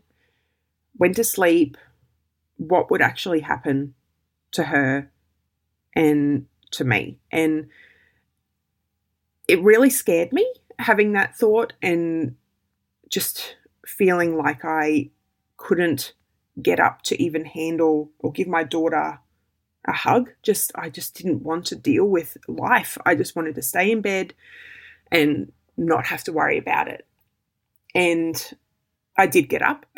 went 0.98 1.16
to 1.16 1.24
sleep, 1.24 1.76
what 2.56 2.90
would 2.90 3.02
actually 3.02 3.40
happen 3.40 3.94
to 4.52 4.64
her 4.64 5.10
and 5.94 6.46
to 6.72 6.84
me? 6.84 7.18
And 7.30 7.68
it 9.46 9.62
really 9.62 9.90
scared 9.90 10.32
me 10.32 10.50
having 10.78 11.12
that 11.12 11.36
thought 11.36 11.72
and 11.82 12.36
just 13.08 13.56
feeling 13.86 14.36
like 14.36 14.64
I 14.64 15.10
couldn't 15.56 16.12
get 16.60 16.80
up 16.80 17.02
to 17.02 17.20
even 17.22 17.44
handle 17.44 18.10
or 18.18 18.32
give 18.32 18.48
my 18.48 18.64
daughter 18.64 19.20
a 19.88 19.92
hug. 19.92 20.30
Just 20.42 20.70
I 20.74 20.90
just 20.90 21.16
didn't 21.16 21.42
want 21.42 21.66
to 21.66 21.76
deal 21.76 22.04
with 22.04 22.36
life. 22.46 22.98
I 23.04 23.14
just 23.14 23.34
wanted 23.34 23.54
to 23.56 23.62
stay 23.62 23.90
in 23.90 24.00
bed 24.00 24.34
and 25.10 25.52
not 25.76 26.06
have 26.06 26.24
to 26.24 26.32
worry 26.32 26.58
about 26.58 26.88
it. 26.88 27.06
And 27.94 28.54
I 29.16 29.26
did 29.26 29.48
get 29.48 29.62
up. 29.62 29.86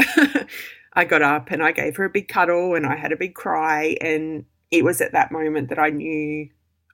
I 0.92 1.04
got 1.04 1.22
up 1.22 1.50
and 1.50 1.62
I 1.62 1.72
gave 1.72 1.96
her 1.96 2.04
a 2.04 2.10
big 2.10 2.28
cuddle 2.28 2.74
and 2.74 2.86
I 2.86 2.96
had 2.96 3.12
a 3.12 3.16
big 3.16 3.34
cry 3.34 3.96
and 4.00 4.44
it 4.70 4.84
was 4.84 5.00
at 5.00 5.12
that 5.12 5.32
moment 5.32 5.68
that 5.68 5.78
I 5.78 5.90
knew 5.90 6.48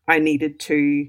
I 0.08 0.18
needed 0.18 0.60
to 0.60 1.08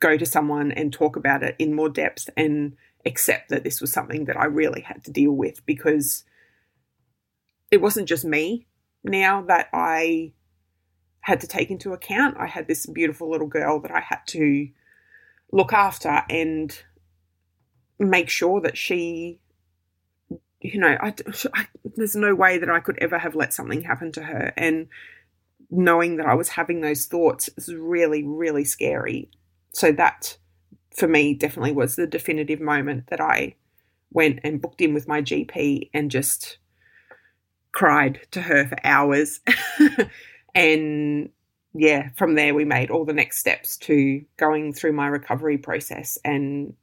go 0.00 0.16
to 0.16 0.26
someone 0.26 0.72
and 0.72 0.92
talk 0.92 1.16
about 1.16 1.42
it 1.42 1.56
in 1.58 1.74
more 1.74 1.88
depth 1.88 2.30
and 2.36 2.76
accept 3.04 3.48
that 3.50 3.64
this 3.64 3.80
was 3.80 3.92
something 3.92 4.26
that 4.26 4.36
I 4.36 4.46
really 4.46 4.80
had 4.80 5.04
to 5.04 5.10
deal 5.10 5.32
with 5.32 5.64
because 5.66 6.24
it 7.70 7.80
wasn't 7.80 8.08
just 8.08 8.24
me 8.24 8.66
now 9.04 9.42
that 9.42 9.68
I 9.72 10.32
had 11.20 11.40
to 11.40 11.46
take 11.46 11.70
into 11.70 11.92
account. 11.92 12.36
I 12.38 12.46
had 12.46 12.66
this 12.66 12.86
beautiful 12.86 13.30
little 13.30 13.46
girl 13.46 13.80
that 13.80 13.90
I 13.90 14.00
had 14.00 14.20
to 14.28 14.68
look 15.52 15.72
after 15.72 16.22
and 16.30 16.76
make 17.98 18.30
sure 18.30 18.60
that 18.60 18.78
she, 18.78 19.38
you 20.60 20.80
know, 20.80 20.96
I, 21.00 21.14
I, 21.54 21.66
there's 21.96 22.16
no 22.16 22.34
way 22.34 22.58
that 22.58 22.70
I 22.70 22.80
could 22.80 22.98
ever 22.98 23.18
have 23.18 23.34
let 23.34 23.52
something 23.52 23.82
happen 23.82 24.12
to 24.12 24.22
her. 24.22 24.52
And 24.56 24.88
knowing 25.70 26.16
that 26.16 26.26
I 26.26 26.34
was 26.34 26.48
having 26.48 26.80
those 26.80 27.06
thoughts 27.06 27.48
is 27.56 27.72
really, 27.74 28.24
really 28.24 28.64
scary. 28.64 29.30
So 29.72 29.92
that 29.92 30.36
for 30.96 31.06
me 31.06 31.34
definitely 31.34 31.72
was 31.72 31.96
the 31.96 32.06
definitive 32.06 32.60
moment 32.60 33.06
that 33.08 33.20
I 33.20 33.54
went 34.12 34.40
and 34.42 34.60
booked 34.60 34.80
in 34.80 34.92
with 34.92 35.06
my 35.06 35.22
GP 35.22 35.90
and 35.94 36.10
just 36.10 36.58
cried 37.72 38.20
to 38.32 38.42
her 38.42 38.66
for 38.66 38.78
hours. 38.82 39.40
and 40.54 41.30
yeah, 41.74 42.10
from 42.16 42.34
there, 42.34 42.54
we 42.54 42.64
made 42.64 42.90
all 42.90 43.04
the 43.04 43.12
next 43.12 43.38
steps 43.38 43.76
to 43.78 44.24
going 44.36 44.72
through 44.72 44.92
my 44.92 45.06
recovery 45.06 45.58
process 45.58 46.18
and 46.24 46.74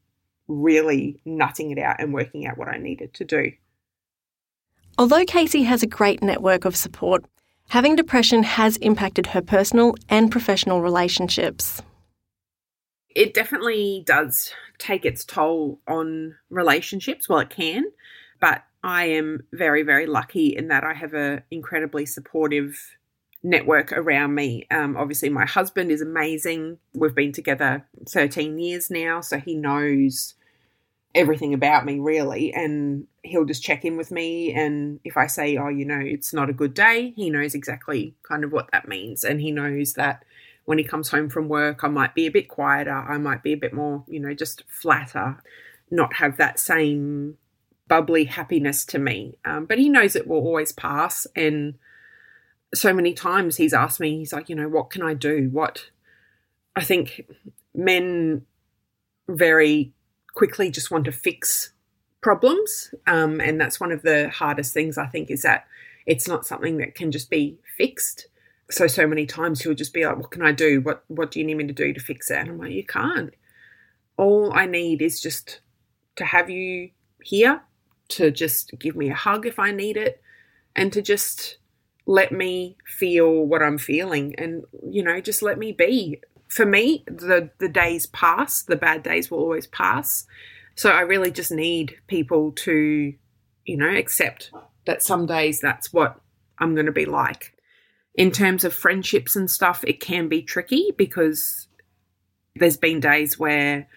really 0.48 1.22
nutting 1.26 1.72
it 1.72 1.80
out 1.80 1.98
and 2.00 2.14
working 2.14 2.48
out 2.48 2.58
what 2.58 2.70
I 2.70 2.78
needed 2.78 3.14
to 3.16 3.26
do. 3.26 3.52
Although 4.98 5.26
Casey 5.26 5.64
has 5.64 5.84
a 5.84 5.88
great 5.88 6.24
network 6.24 6.66
of 6.66 6.76
support, 6.76 7.26
having 7.70 7.96
depression 7.96 8.44
has 8.44 8.78
impacted 8.78 9.28
her 9.28 9.42
personal 9.42 9.96
and 10.10 10.32
professional 10.32 10.82
relationships. 10.82 11.82
It 13.10 13.34
definitely 13.34 14.04
does 14.06 14.54
take 14.78 15.06
its 15.06 15.26
toll 15.26 15.80
on 15.88 16.36
relationships. 16.50 17.28
Well, 17.28 17.40
it 17.40 17.50
can, 17.50 17.86
but 18.40 18.64
I 18.84 19.06
am 19.06 19.44
very, 19.52 19.84
very 19.84 20.06
lucky 20.06 20.56
in 20.56 20.70
that 20.70 20.84
I 20.84 20.94
have 20.94 21.14
an 21.14 21.44
incredibly 21.52 22.06
supportive 22.06 22.97
network 23.48 23.92
around 23.92 24.36
me. 24.36 24.68
Um, 24.70 24.98
obviously, 24.98 25.30
my 25.30 25.46
husband 25.46 25.92
is 25.92 26.02
amazing. 26.02 26.78
We've 26.94 27.16
been 27.16 27.32
together 27.32 27.86
13 28.08 28.58
years 28.58 28.90
now, 28.90 29.22
so 29.22 29.40
he 29.40 29.56
knows 29.56 30.36
everything 31.16 31.54
about 31.54 31.84
me 31.84 31.98
really 31.98 32.54
and 32.54 33.08
he'll 33.24 33.46
just 33.46 33.64
check 33.64 33.84
in 33.84 33.98
with 33.98 34.12
me 34.12 34.54
and 34.54 35.00
if 35.04 35.18
i 35.18 35.26
say 35.26 35.58
oh 35.58 35.70
you 35.70 35.84
know 35.84 36.00
it's 36.00 36.32
not 36.32 36.50
a 36.50 36.54
good 36.54 36.76
day 36.76 37.12
he 37.16 37.32
knows 37.32 37.56
exactly 37.56 38.14
kind 38.22 38.44
of 38.44 38.52
what 38.52 38.70
that 38.72 38.88
means 38.88 39.24
and 39.24 39.42
he 39.42 39.50
knows 39.50 39.94
that 39.94 40.24
when 40.66 40.78
he 40.78 40.84
comes 40.84 41.10
home 41.10 41.28
from 41.28 41.48
work 41.48 41.84
i 41.84 41.88
might 41.88 42.14
be 42.14 42.28
a 42.28 42.32
bit 42.32 42.48
quieter 42.48 42.92
i 43.10 43.18
might 43.18 43.42
be 43.42 43.54
a 43.54 43.58
bit 43.58 43.74
more 43.74 44.04
you 44.08 44.20
know 44.20 44.34
just 44.34 44.64
flatter 44.68 45.42
not 45.90 46.16
have 46.16 46.38
that 46.38 46.60
same 46.60 47.36
bubbly 47.88 48.26
happiness 48.26 48.86
to 48.86 49.00
me. 49.00 49.38
Um, 49.46 49.66
but 49.66 49.78
he 49.78 49.90
knows 49.90 50.16
it 50.16 50.28
will 50.28 50.38
always 50.38 50.72
pass. 50.72 51.28
And 51.36 51.76
so 52.74 52.94
many 52.94 53.14
times 53.14 53.58
he's 53.58 53.74
asked 53.74 54.00
me, 54.00 54.18
he's 54.18 54.34
like, 54.34 54.50
you 54.50 54.56
know, 54.56 54.68
what 54.68 54.90
can 54.90 55.02
I 55.02 55.14
do? 55.14 55.50
What 55.52 55.90
I 56.76 56.84
think 56.84 57.26
men 57.74 58.46
very 59.28 59.94
quickly 60.34 60.70
just 60.70 60.92
want 60.92 61.06
to 61.06 61.12
fix 61.12 61.72
problems. 62.22 62.94
Um, 63.06 63.40
and 63.40 63.60
that's 63.60 63.80
one 63.80 63.92
of 63.92 64.02
the 64.02 64.30
hardest 64.30 64.74
things 64.74 64.98
I 64.98 65.08
think 65.08 65.32
is 65.32 65.42
that 65.44 65.66
it's 66.06 66.28
not 66.28 66.46
something 66.46 66.78
that 66.78 66.96
can 66.96 67.12
just 67.12 67.30
be 67.30 67.58
fixed. 67.78 68.28
So 68.70 68.88
so 68.88 69.08
many 69.08 69.26
times 69.26 69.62
he'll 69.62 69.74
just 69.74 69.94
be 69.94 70.06
like, 70.06 70.18
"What 70.18 70.32
can 70.32 70.42
I 70.42 70.52
do? 70.52 70.82
What 70.82 71.04
what 71.08 71.32
do 71.32 71.40
you 71.40 71.46
need 71.46 71.58
me 71.58 71.68
to 71.68 71.74
do 71.74 71.94
to 71.94 72.00
fix 72.00 72.30
it?" 72.30 72.38
And 72.38 72.50
I'm 72.50 72.58
like, 72.58 72.72
"You 72.72 72.86
can't. 72.86 73.34
All 74.18 74.52
I 74.54 74.66
need 74.66 75.02
is 75.02 75.22
just 75.22 75.62
to 76.18 76.26
have 76.26 76.50
you 76.50 76.90
here 77.24 77.62
to 78.10 78.32
just 78.32 78.78
give 78.80 78.96
me 78.96 79.10
a 79.10 79.16
hug 79.16 79.46
if 79.46 79.60
I 79.60 79.72
need 79.72 79.96
it, 79.96 80.22
and 80.76 80.92
to 80.94 81.02
just 81.02 81.58
let 82.08 82.32
me 82.32 82.78
feel 82.86 83.46
what 83.46 83.62
I'm 83.62 83.78
feeling 83.78 84.34
and, 84.38 84.64
you 84.90 85.04
know, 85.04 85.20
just 85.20 85.44
let 85.44 85.60
me 85.60 85.74
be. 85.74 86.22
For 86.48 86.66
me, 86.66 87.04
the, 87.06 87.52
the 87.60 87.68
days 87.68 88.08
pass, 88.08 88.64
the 88.64 88.78
bad 88.78 89.04
days 89.04 89.30
will 89.30 89.40
always 89.40 89.68
pass. 89.68 90.26
So 90.76 90.90
I 90.90 91.02
really 91.02 91.32
just 91.32 91.52
need 91.52 91.98
people 92.08 92.54
to, 92.54 93.14
you 93.66 93.78
know, 93.78 93.94
accept 93.94 94.52
that 94.86 95.04
some 95.04 95.26
days 95.26 95.60
that's 95.60 95.92
what 95.92 96.22
I'm 96.60 96.74
going 96.76 96.86
to 96.86 96.94
be 96.94 97.06
like. 97.06 97.54
In 98.16 98.32
terms 98.32 98.64
of 98.64 98.74
friendships 98.74 99.36
and 99.36 99.52
stuff, 99.52 99.84
it 99.86 100.00
can 100.00 100.30
be 100.30 100.42
tricky 100.42 100.94
because 100.98 101.68
there's 102.56 102.78
been 102.78 103.02
days 103.02 103.38
where 103.38 103.88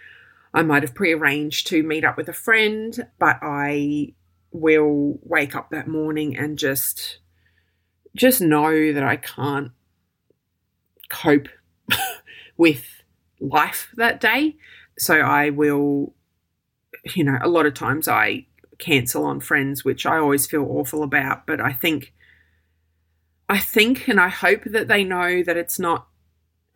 I 0.52 0.62
might 0.62 0.82
have 0.82 0.96
prearranged 0.96 1.68
to 1.68 1.84
meet 1.84 2.04
up 2.04 2.16
with 2.16 2.28
a 2.28 2.34
friend, 2.34 3.06
but 3.20 3.38
I 3.40 4.14
will 4.50 5.20
wake 5.22 5.54
up 5.54 5.70
that 5.70 5.86
morning 5.86 6.36
and 6.36 6.58
just 6.58 7.20
just 8.16 8.40
know 8.40 8.92
that 8.92 9.02
I 9.02 9.16
can't 9.16 9.72
cope 11.08 11.48
with 12.56 12.84
life 13.40 13.88
that 13.96 14.20
day. 14.20 14.56
So 14.98 15.14
I 15.20 15.50
will 15.50 16.14
you 17.14 17.24
know, 17.24 17.38
a 17.42 17.48
lot 17.48 17.66
of 17.66 17.74
times 17.74 18.08
I 18.08 18.46
cancel 18.78 19.24
on 19.24 19.40
friends, 19.40 19.84
which 19.84 20.06
I 20.06 20.18
always 20.18 20.46
feel 20.46 20.64
awful 20.64 21.02
about, 21.02 21.46
but 21.46 21.60
I 21.60 21.72
think 21.72 22.12
I 23.48 23.58
think 23.58 24.08
and 24.08 24.20
I 24.20 24.28
hope 24.28 24.64
that 24.64 24.88
they 24.88 25.02
know 25.02 25.42
that 25.42 25.56
it's 25.56 25.78
not 25.78 26.06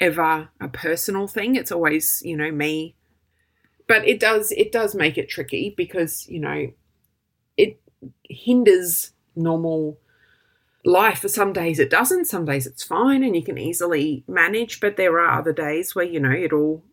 ever 0.01 0.49
a 0.61 0.69
personal 0.69 1.29
thing. 1.29 1.55
It's 1.55 1.71
always, 1.71 2.21
you 2.25 2.37
know, 2.37 2.51
me. 2.51 2.97
But 3.87 4.07
it 4.09 4.19
does 4.19 4.51
it 4.53 4.73
does 4.73 4.95
make 4.95 5.19
it 5.19 5.29
tricky 5.29 5.75
because, 5.77 6.27
you 6.29 6.41
know, 6.41 6.73
it 7.57 7.81
hinders 8.25 9.13
normal 9.37 9.99
life. 10.85 11.21
For 11.21 11.29
some 11.29 11.53
days 11.53 11.79
it 11.79 11.91
doesn't, 11.91 12.27
some 12.27 12.45
days 12.45 12.67
it's 12.67 12.83
fine 12.83 13.23
and 13.23 13.35
you 13.35 13.43
can 13.43 13.59
easily 13.59 14.25
manage, 14.29 14.81
but 14.81 14.97
there 14.97 15.19
are 15.19 15.39
other 15.39 15.53
days 15.53 15.95
where, 15.95 16.05
you 16.05 16.21
know, 16.21 16.33
it'll 16.33 16.85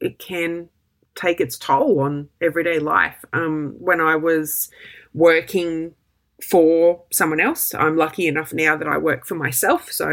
it 0.00 0.18
can 0.18 0.68
take 1.14 1.40
its 1.40 1.58
toll 1.58 2.00
on 2.00 2.28
everyday 2.40 2.78
life. 2.78 3.24
Um, 3.32 3.74
when 3.78 4.00
I 4.00 4.16
was 4.16 4.70
working 5.12 5.94
for 6.42 7.02
someone 7.10 7.40
else, 7.40 7.74
I'm 7.74 7.96
lucky 7.96 8.26
enough 8.26 8.52
now 8.52 8.76
that 8.76 8.86
I 8.86 8.98
work 8.98 9.26
for 9.26 9.34
myself, 9.34 9.90
so 9.90 10.08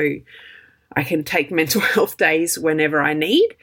I 0.96 1.04
can 1.04 1.24
take 1.24 1.52
mental 1.52 1.82
health 1.82 2.18
days 2.18 2.58
whenever 2.58 3.02
I 3.02 3.14
need. 3.14 3.56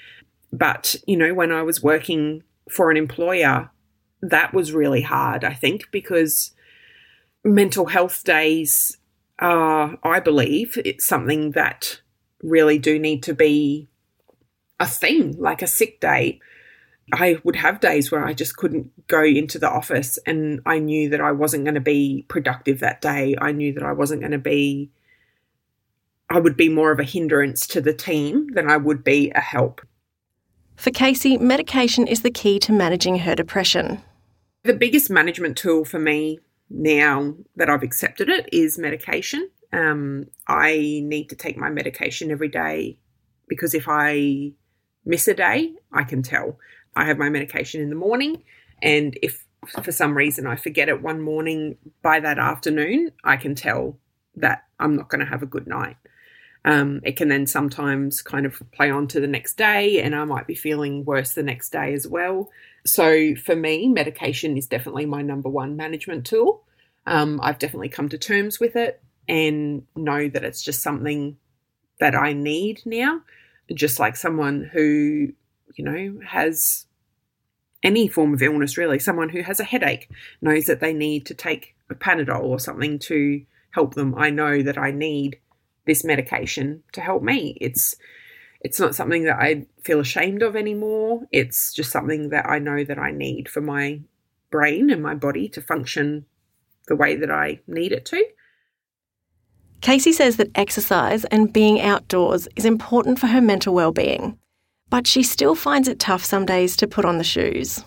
But, 0.53 0.97
you 1.07 1.17
know, 1.17 1.35
when 1.35 1.51
I 1.51 1.63
was 1.63 1.83
working 1.83 2.43
for 2.71 2.91
an 2.91 2.97
employer, 2.97 3.71
that 4.21 4.55
was 4.55 4.73
really 4.73 5.03
hard, 5.03 5.45
I 5.45 5.55
think, 5.55 5.91
because 5.91 6.53
mental 7.43 7.87
health 7.87 8.23
days 8.23 8.99
are, 9.43 9.99
I 10.03 10.21
believe, 10.21 10.79
it's 10.85 11.05
something 11.05 11.51
that 11.51 12.01
really 12.43 12.79
do 12.79 12.99
need 12.99 13.23
to 13.25 13.35
be 13.35 13.89
a 14.81 14.87
thing, 14.87 15.37
like 15.39 15.63
a 15.63 15.67
sick 15.67 16.01
day. 16.01 16.41
I 17.13 17.39
would 17.45 17.57
have 17.57 17.81
days 17.81 18.11
where 18.11 18.25
I 18.25 18.33
just 18.33 18.57
couldn't 18.57 18.91
go 19.09 19.23
into 19.25 19.59
the 19.59 19.69
office 19.69 20.19
and 20.27 20.61
I 20.65 20.79
knew 20.79 21.11
that 21.11 21.21
I 21.21 21.33
wasn't 21.33 21.65
going 21.65 21.75
to 21.75 21.81
be 21.81 22.25
productive 22.29 22.81
that 22.81 23.01
day. 23.01 23.35
I 23.39 23.53
knew 23.53 23.73
that 23.75 23.83
I 23.83 23.93
wasn't 23.93 24.21
going 24.21 24.33
to 24.33 24.39
be, 24.39 24.91
I 26.31 26.39
would 26.39 26.57
be 26.57 26.69
more 26.69 26.93
of 26.93 27.01
a 27.01 27.05
hindrance 27.05 27.67
to 27.69 27.81
the 27.81 27.93
team 27.93 28.49
than 28.55 28.71
I 28.71 28.77
would 28.77 29.05
be 29.05 29.31
a 29.35 29.41
help. 29.41 29.83
For 30.77 30.91
Casey, 30.91 31.37
medication 31.37 32.07
is 32.07 32.23
the 32.23 32.31
key 32.31 32.59
to 32.61 32.73
managing 32.73 33.19
her 33.19 33.35
depression. 33.35 34.01
The 34.63 34.73
biggest 34.73 35.11
management 35.11 35.57
tool 35.57 35.85
for 35.85 35.99
me 35.99 36.39
now 36.73 37.35
that 37.57 37.69
I've 37.69 37.83
accepted 37.83 38.29
it 38.29 38.49
is 38.53 38.79
medication. 38.79 39.51
Um, 39.73 40.27
I 40.49 41.01
need 41.05 41.29
to 41.29 41.37
take 41.37 41.57
my 41.57 41.71
medication 41.71 42.31
every 42.31 42.49
day 42.49 42.99
because 43.49 43.75
if 43.75 43.87
I 43.89 44.53
miss 45.05 45.29
a 45.29 45.35
day, 45.35 45.73
I 45.93 46.05
can 46.05 46.23
tell. 46.23 46.59
I 46.97 47.07
have 47.07 47.19
my 47.19 47.31
medication 47.31 47.81
in 47.81 47.89
the 47.89 47.97
morning, 47.97 48.43
and 48.83 49.19
if 49.23 49.47
for 49.83 49.93
some 49.93 50.17
reason 50.17 50.47
I 50.47 50.57
forget 50.57 50.89
it 50.89 51.03
one 51.03 51.21
morning, 51.23 51.77
by 52.03 52.21
that 52.21 52.39
afternoon, 52.39 53.13
I 53.25 53.37
can 53.37 53.55
tell 53.55 53.99
that 54.37 54.65
I'm 54.79 54.97
not 54.97 55.09
going 55.09 55.21
to 55.21 55.31
have 55.31 55.43
a 55.43 55.47
good 55.47 55.67
night. 55.67 55.97
Um, 56.65 57.01
it 57.03 57.17
can 57.17 57.29
then 57.29 57.47
sometimes 57.47 58.23
kind 58.23 58.47
of 58.47 58.63
play 58.73 58.91
on 58.91 59.09
to 59.09 59.21
the 59.21 59.27
next 59.27 59.57
day, 59.57 60.01
and 60.01 60.15
I 60.15 60.25
might 60.25 60.47
be 60.47 60.55
feeling 60.55 61.05
worse 61.05 61.33
the 61.33 61.43
next 61.43 61.71
day 61.71 61.93
as 61.93 62.07
well. 62.07 62.51
So, 62.87 63.35
for 63.35 63.57
me, 63.57 63.89
medication 63.89 64.57
is 64.57 64.67
definitely 64.67 65.07
my 65.07 65.23
number 65.23 65.49
one 65.49 65.77
management 65.77 66.27
tool. 66.27 66.65
Um, 67.07 67.41
I've 67.43 67.59
definitely 67.59 67.89
come 67.89 68.09
to 68.11 68.19
terms 68.19 68.61
with 68.61 68.77
it 68.77 69.03
and 69.29 69.85
know 69.97 70.29
that 70.29 70.45
it's 70.45 70.63
just 70.63 70.83
something 70.83 71.37
that 71.99 72.15
I 72.15 72.33
need 72.33 72.83
now. 72.85 73.23
Just 73.75 73.99
like 73.99 74.17
someone 74.17 74.69
who, 74.73 75.33
you 75.75 75.85
know, 75.85 76.21
has 76.25 76.87
any 77.83 78.07
form 78.07 78.35
of 78.35 78.43
illness, 78.43 78.77
really, 78.77 78.99
someone 78.99 79.31
who 79.31 79.43
has 79.43 79.59
a 79.59 79.65
headache 79.65 80.09
knows 80.41 80.67
that 80.67 80.81
they 80.81 80.93
need 80.93 81.27
to 81.27 81.35
take 81.35 81.75
a 81.91 81.95
Panadol 81.95 82.45
or 82.45 82.61
something 82.61 82.99
to 83.01 83.45
help 83.71 83.95
them. 83.95 84.15
I 84.17 84.31
know 84.31 84.63
that 84.63 84.79
I 84.79 84.91
need 84.91 85.39
this 85.87 86.05
medication 86.05 86.83
to 86.93 87.01
help 87.01 87.23
me. 87.23 87.57
It's 87.61 87.97
it's 88.61 88.79
not 88.79 88.95
something 88.95 89.25
that 89.25 89.41
I 89.41 89.67
feel 89.83 89.99
ashamed 89.99 90.43
of 90.43 90.55
anymore. 90.55 91.23
It's 91.33 91.73
just 91.73 91.91
something 91.91 92.29
that 92.29 92.47
I 92.47 92.61
know 92.61 92.85
that 92.85 92.99
I 92.99 93.11
need 93.11 93.49
for 93.49 93.61
my 93.61 94.01
brain 94.51 94.89
and 94.91 95.03
my 95.03 95.15
body 95.15 95.49
to 95.49 95.61
function 95.61 96.27
the 96.87 96.95
way 96.95 97.17
that 97.17 97.31
I 97.31 97.61
need 97.67 97.91
it 97.91 98.05
to. 98.07 98.25
Casey 99.81 100.13
says 100.13 100.37
that 100.37 100.51
exercise 100.55 101.25
and 101.25 101.53
being 101.53 101.81
outdoors 101.81 102.47
is 102.55 102.65
important 102.65 103.19
for 103.19 103.27
her 103.27 103.41
mental 103.41 103.75
well-being, 103.75 104.39
but 104.91 105.09
she 105.09 105.25
still 105.25 105.57
finds 105.57 105.89
it 105.89 105.99
tough 105.99 106.25
some 106.25 106.47
days 106.47 106.77
to 106.77 106.87
put 106.87 107.05
on 107.05 107.19
the 107.19 107.25
shoes. 107.25 107.85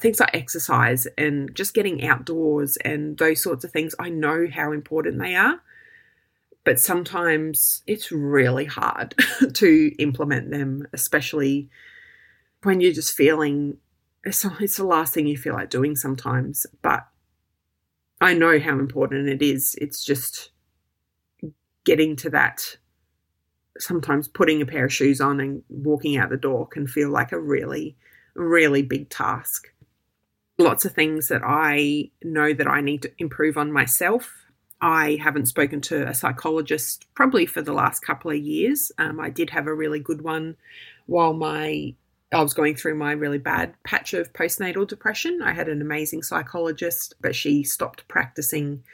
Things 0.00 0.18
like 0.18 0.34
exercise 0.34 1.06
and 1.18 1.54
just 1.54 1.74
getting 1.74 2.06
outdoors 2.06 2.78
and 2.78 3.18
those 3.18 3.42
sorts 3.42 3.64
of 3.64 3.70
things, 3.70 3.94
I 3.98 4.08
know 4.08 4.46
how 4.50 4.72
important 4.72 5.18
they 5.18 5.34
are 5.34 5.60
but 6.68 6.78
sometimes 6.78 7.82
it's 7.86 8.12
really 8.12 8.66
hard 8.66 9.14
to 9.54 9.90
implement 9.98 10.50
them, 10.50 10.86
especially 10.92 11.70
when 12.62 12.82
you're 12.82 12.92
just 12.92 13.16
feeling 13.16 13.78
it's, 14.22 14.44
it's 14.60 14.76
the 14.76 14.84
last 14.84 15.14
thing 15.14 15.26
you 15.26 15.38
feel 15.38 15.54
like 15.54 15.70
doing 15.70 15.96
sometimes. 15.96 16.66
But 16.82 17.06
I 18.20 18.34
know 18.34 18.60
how 18.60 18.78
important 18.78 19.30
it 19.30 19.40
is. 19.40 19.76
It's 19.80 20.04
just 20.04 20.50
getting 21.86 22.16
to 22.16 22.28
that. 22.28 22.76
Sometimes 23.78 24.28
putting 24.28 24.60
a 24.60 24.66
pair 24.66 24.84
of 24.84 24.92
shoes 24.92 25.22
on 25.22 25.40
and 25.40 25.62
walking 25.70 26.18
out 26.18 26.28
the 26.28 26.36
door 26.36 26.66
can 26.66 26.86
feel 26.86 27.08
like 27.08 27.32
a 27.32 27.40
really, 27.40 27.96
really 28.34 28.82
big 28.82 29.08
task. 29.08 29.68
Lots 30.58 30.84
of 30.84 30.92
things 30.92 31.28
that 31.28 31.40
I 31.42 32.10
know 32.22 32.52
that 32.52 32.68
I 32.68 32.82
need 32.82 33.00
to 33.00 33.12
improve 33.16 33.56
on 33.56 33.72
myself 33.72 34.47
I 34.80 35.18
haven't 35.20 35.46
spoken 35.46 35.80
to 35.82 36.06
a 36.08 36.14
psychologist 36.14 37.06
probably 37.14 37.46
for 37.46 37.62
the 37.62 37.72
last 37.72 38.00
couple 38.00 38.30
of 38.30 38.36
years. 38.36 38.92
Um, 38.98 39.18
I 39.18 39.30
did 39.30 39.50
have 39.50 39.66
a 39.66 39.74
really 39.74 39.98
good 39.98 40.22
one 40.22 40.56
while 41.06 41.32
my 41.32 41.94
I 42.30 42.42
was 42.42 42.52
going 42.52 42.76
through 42.76 42.96
my 42.96 43.12
really 43.12 43.38
bad 43.38 43.74
patch 43.84 44.12
of 44.12 44.32
postnatal 44.34 44.86
depression. 44.86 45.40
I 45.42 45.52
had 45.52 45.68
an 45.68 45.80
amazing 45.80 46.22
psychologist, 46.22 47.14
but 47.20 47.34
she 47.34 47.64
stopped 47.64 48.06
practicing. 48.06 48.84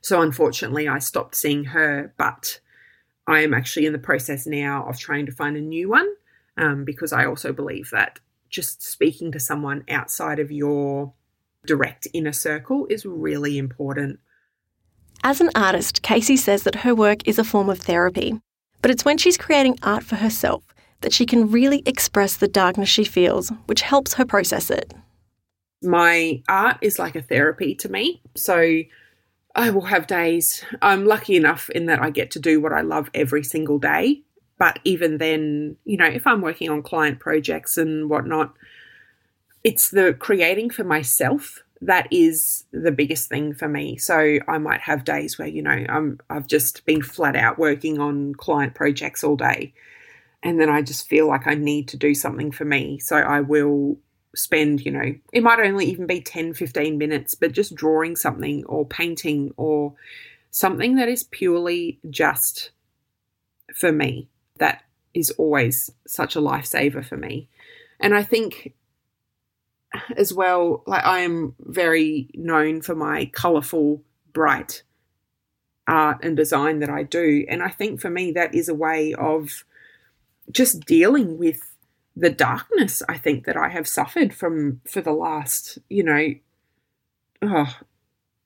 So 0.00 0.20
unfortunately, 0.20 0.88
I 0.88 0.98
stopped 0.98 1.36
seeing 1.36 1.64
her. 1.66 2.12
But 2.16 2.58
I 3.28 3.42
am 3.42 3.54
actually 3.54 3.86
in 3.86 3.92
the 3.92 3.98
process 3.98 4.44
now 4.44 4.88
of 4.88 4.98
trying 4.98 5.26
to 5.26 5.32
find 5.32 5.56
a 5.56 5.60
new 5.60 5.88
one 5.88 6.08
um, 6.56 6.84
because 6.84 7.12
I 7.12 7.26
also 7.26 7.52
believe 7.52 7.90
that 7.90 8.18
just 8.48 8.82
speaking 8.82 9.30
to 9.32 9.38
someone 9.38 9.84
outside 9.88 10.40
of 10.40 10.50
your 10.50 11.12
direct 11.64 12.08
inner 12.12 12.32
circle 12.32 12.86
is 12.90 13.06
really 13.06 13.56
important. 13.56 14.18
As 15.22 15.40
an 15.40 15.50
artist, 15.54 16.02
Casey 16.02 16.36
says 16.36 16.62
that 16.62 16.76
her 16.76 16.94
work 16.94 17.26
is 17.28 17.38
a 17.38 17.44
form 17.44 17.68
of 17.68 17.78
therapy, 17.80 18.40
but 18.80 18.90
it's 18.90 19.04
when 19.04 19.18
she's 19.18 19.36
creating 19.36 19.78
art 19.82 20.02
for 20.02 20.16
herself 20.16 20.62
that 21.02 21.12
she 21.12 21.26
can 21.26 21.50
really 21.50 21.82
express 21.84 22.36
the 22.36 22.48
darkness 22.48 22.88
she 22.88 23.04
feels, 23.04 23.50
which 23.66 23.82
helps 23.82 24.14
her 24.14 24.24
process 24.24 24.70
it. 24.70 24.94
My 25.82 26.42
art 26.48 26.78
is 26.80 26.98
like 26.98 27.16
a 27.16 27.22
therapy 27.22 27.74
to 27.76 27.88
me. 27.90 28.22
So 28.34 28.82
I 29.54 29.70
will 29.70 29.86
have 29.86 30.06
days. 30.06 30.64
I'm 30.82 31.06
lucky 31.06 31.36
enough 31.36 31.70
in 31.70 31.86
that 31.86 32.00
I 32.02 32.10
get 32.10 32.30
to 32.32 32.38
do 32.38 32.60
what 32.60 32.72
I 32.72 32.82
love 32.82 33.10
every 33.14 33.44
single 33.44 33.78
day. 33.78 34.22
But 34.58 34.78
even 34.84 35.18
then, 35.18 35.76
you 35.84 35.96
know, 35.96 36.06
if 36.06 36.26
I'm 36.26 36.42
working 36.42 36.68
on 36.68 36.82
client 36.82 37.18
projects 37.18 37.78
and 37.78 38.10
whatnot, 38.10 38.54
it's 39.64 39.90
the 39.90 40.14
creating 40.14 40.70
for 40.70 40.84
myself 40.84 41.62
that 41.82 42.08
is 42.10 42.64
the 42.72 42.92
biggest 42.92 43.28
thing 43.28 43.54
for 43.54 43.68
me. 43.68 43.96
So 43.96 44.38
I 44.46 44.58
might 44.58 44.80
have 44.80 45.04
days 45.04 45.38
where, 45.38 45.48
you 45.48 45.62
know, 45.62 45.84
I'm 45.88 46.20
I've 46.28 46.46
just 46.46 46.84
been 46.84 47.02
flat 47.02 47.36
out 47.36 47.58
working 47.58 47.98
on 47.98 48.34
client 48.34 48.74
projects 48.74 49.24
all 49.24 49.36
day. 49.36 49.72
And 50.42 50.60
then 50.60 50.70
I 50.70 50.82
just 50.82 51.08
feel 51.08 51.26
like 51.26 51.46
I 51.46 51.54
need 51.54 51.88
to 51.88 51.96
do 51.96 52.14
something 52.14 52.50
for 52.50 52.64
me. 52.64 52.98
So 52.98 53.16
I 53.16 53.40
will 53.40 53.98
spend, 54.34 54.84
you 54.84 54.92
know, 54.92 55.14
it 55.32 55.42
might 55.42 55.58
only 55.58 55.86
even 55.86 56.06
be 56.06 56.20
10, 56.20 56.54
15 56.54 56.98
minutes, 56.98 57.34
but 57.34 57.52
just 57.52 57.74
drawing 57.74 58.16
something 58.16 58.64
or 58.66 58.86
painting 58.86 59.52
or 59.56 59.94
something 60.50 60.96
that 60.96 61.08
is 61.08 61.24
purely 61.24 61.98
just 62.08 62.70
for 63.74 63.92
me. 63.92 64.28
That 64.58 64.82
is 65.14 65.30
always 65.32 65.90
such 66.06 66.36
a 66.36 66.40
lifesaver 66.40 67.04
for 67.04 67.16
me. 67.16 67.48
And 67.98 68.14
I 68.14 68.22
think 68.22 68.72
as 70.16 70.32
well, 70.32 70.82
like 70.86 71.04
I 71.04 71.20
am 71.20 71.54
very 71.60 72.28
known 72.34 72.82
for 72.82 72.94
my 72.94 73.26
colourful, 73.26 74.02
bright 74.32 74.82
art 75.88 76.24
and 76.24 76.36
design 76.36 76.78
that 76.80 76.90
I 76.90 77.02
do. 77.02 77.44
And 77.48 77.62
I 77.62 77.68
think 77.68 78.00
for 78.00 78.10
me, 78.10 78.32
that 78.32 78.54
is 78.54 78.68
a 78.68 78.74
way 78.74 79.14
of 79.14 79.64
just 80.50 80.80
dealing 80.80 81.38
with 81.38 81.74
the 82.16 82.30
darkness 82.30 83.02
I 83.08 83.16
think 83.16 83.46
that 83.46 83.56
I 83.56 83.68
have 83.68 83.88
suffered 83.88 84.34
from 84.34 84.80
for 84.86 85.00
the 85.00 85.12
last, 85.12 85.78
you 85.88 86.02
know, 86.02 86.34
oh, 87.42 87.78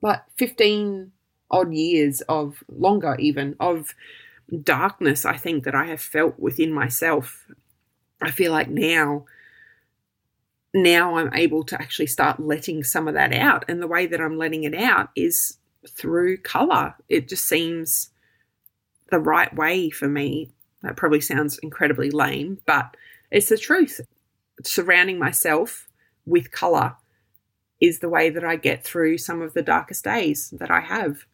like 0.00 0.22
15 0.37 1.12
odd 1.50 1.72
years 1.72 2.20
of 2.22 2.62
longer, 2.68 3.16
even 3.18 3.57
of 3.61 3.94
darkness, 4.62 5.24
I 5.24 5.37
think 5.37 5.64
that 5.64 5.74
I 5.74 5.87
have 5.87 6.00
felt 6.00 6.38
within 6.38 6.72
myself. 6.72 7.46
I 8.20 8.30
feel 8.30 8.52
like 8.52 8.68
now 8.68 9.24
now 10.75 11.17
I'm 11.17 11.33
able 11.33 11.63
to 11.65 11.81
actually 11.81 12.09
start 12.09 12.41
letting 12.41 12.83
some 12.83 13.07
of 13.07 13.15
that 13.15 13.33
out. 13.33 13.65
And 13.69 13.81
the 13.81 13.87
way 13.87 14.07
that 14.07 14.21
I'm 14.21 14.37
letting 14.37 14.65
it 14.65 14.75
out 14.75 15.11
is 15.15 15.57
through 15.89 16.39
color. 16.39 16.95
It 17.09 17.29
just 17.29 17.47
seems 17.47 18.11
the 19.11 19.21
right 19.21 19.55
way 19.55 19.91
for 19.91 20.09
me. 20.09 20.51
That 20.83 20.97
probably 20.97 21.21
sounds 21.21 21.59
incredibly 21.59 22.11
lame, 22.11 22.59
but 22.67 22.97
it's 23.31 23.49
the 23.49 23.57
truth. 23.57 24.01
Surrounding 24.65 25.19
myself 25.19 25.89
with 26.27 26.51
color 26.51 26.97
is 27.81 28.01
the 28.01 28.09
way 28.09 28.31
that 28.31 28.45
I 28.45 28.57
get 28.57 28.85
through 28.85 29.19
some 29.19 29.43
of 29.43 29.55
the 29.55 29.63
darkest 29.63 30.05
days 30.05 30.51
that 30.59 30.71
I 30.71 30.81
have. 30.81 31.25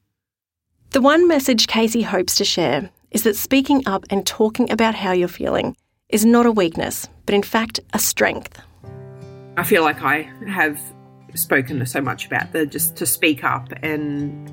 The 0.90 1.00
one 1.00 1.26
message 1.28 1.66
Casey 1.66 2.02
hopes 2.02 2.34
to 2.36 2.44
share 2.44 2.90
is 3.10 3.22
that 3.22 3.36
speaking 3.36 3.82
up 3.86 4.04
and 4.10 4.26
talking 4.26 4.70
about 4.70 4.94
how 4.94 5.12
you're 5.12 5.28
feeling 5.28 5.76
is 6.08 6.24
not 6.24 6.46
a 6.46 6.52
weakness, 6.52 7.08
but 7.26 7.34
in 7.34 7.42
fact 7.42 7.80
a 7.92 7.98
strength. 7.98 8.60
I 9.60 9.62
feel 9.62 9.82
like 9.82 10.02
I 10.02 10.22
have 10.48 10.80
spoken 11.34 11.84
so 11.84 12.00
much 12.00 12.24
about 12.24 12.50
the 12.52 12.64
just 12.64 12.96
to 12.96 13.04
speak 13.04 13.44
up 13.44 13.68
and 13.82 14.48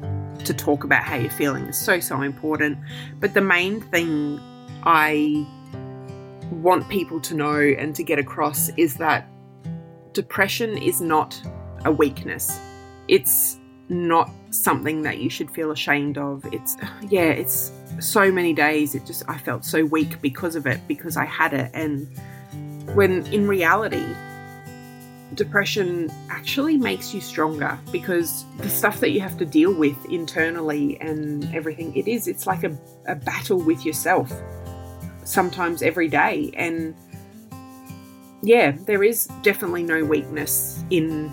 to 0.46 0.54
talk 0.54 0.84
about 0.84 1.02
how 1.02 1.16
you're 1.16 1.32
feeling 1.32 1.64
is 1.64 1.80
so 1.80 2.02
so 2.02 2.22
important. 2.24 2.78
But 3.22 3.34
the 3.34 3.40
main 3.40 3.80
thing 3.80 4.38
I 4.84 5.48
want 6.52 6.90
people 6.90 7.22
to 7.22 7.34
know 7.36 7.58
and 7.58 7.96
to 7.96 8.04
get 8.04 8.20
across 8.20 8.68
is 8.76 8.96
that 8.96 9.30
depression 10.12 10.78
is 10.78 11.00
not 11.00 11.42
a 11.86 11.92
weakness. 11.92 12.60
It's 13.08 13.58
not 13.88 14.30
something 14.50 15.04
that 15.04 15.20
you 15.20 15.30
should 15.30 15.50
feel 15.50 15.72
ashamed 15.72 16.18
of. 16.18 16.46
It's 16.52 16.76
yeah, 17.08 17.30
it's 17.30 17.72
so 18.02 18.30
many 18.30 18.52
days 18.52 18.94
it 18.94 19.06
just 19.06 19.24
I 19.30 19.38
felt 19.38 19.64
so 19.64 19.86
weak 19.86 20.22
because 20.22 20.58
of 20.58 20.68
it 20.68 20.82
because 20.86 21.16
I 21.16 21.24
had 21.24 21.54
it 21.54 21.72
and 21.74 22.10
when 22.94 23.26
in 23.28 23.48
reality 23.48 24.06
depression 25.34 26.12
actually 26.30 26.78
makes 26.78 27.14
you 27.14 27.22
stronger 27.22 27.78
because 27.92 28.46
the 28.60 28.70
stuff 28.70 29.00
that 29.00 29.12
you 29.12 29.20
have 29.20 29.38
to 29.38 29.46
deal 29.46 29.74
with 29.74 29.98
internally 30.06 31.00
and 31.02 31.54
everything, 31.54 31.96
it 31.96 32.08
is, 32.08 32.28
it's 32.28 32.48
like 32.48 32.64
a, 32.64 32.78
a 33.08 33.16
battle 33.16 33.60
with 33.60 33.86
yourself 33.86 34.32
sometimes 35.24 35.82
every 35.82 36.08
day. 36.08 36.52
And 36.56 36.96
yeah, 38.42 38.72
there 38.86 39.04
is 39.04 39.28
definitely 39.42 39.84
no 39.84 40.04
weakness 40.04 40.84
in 40.90 41.32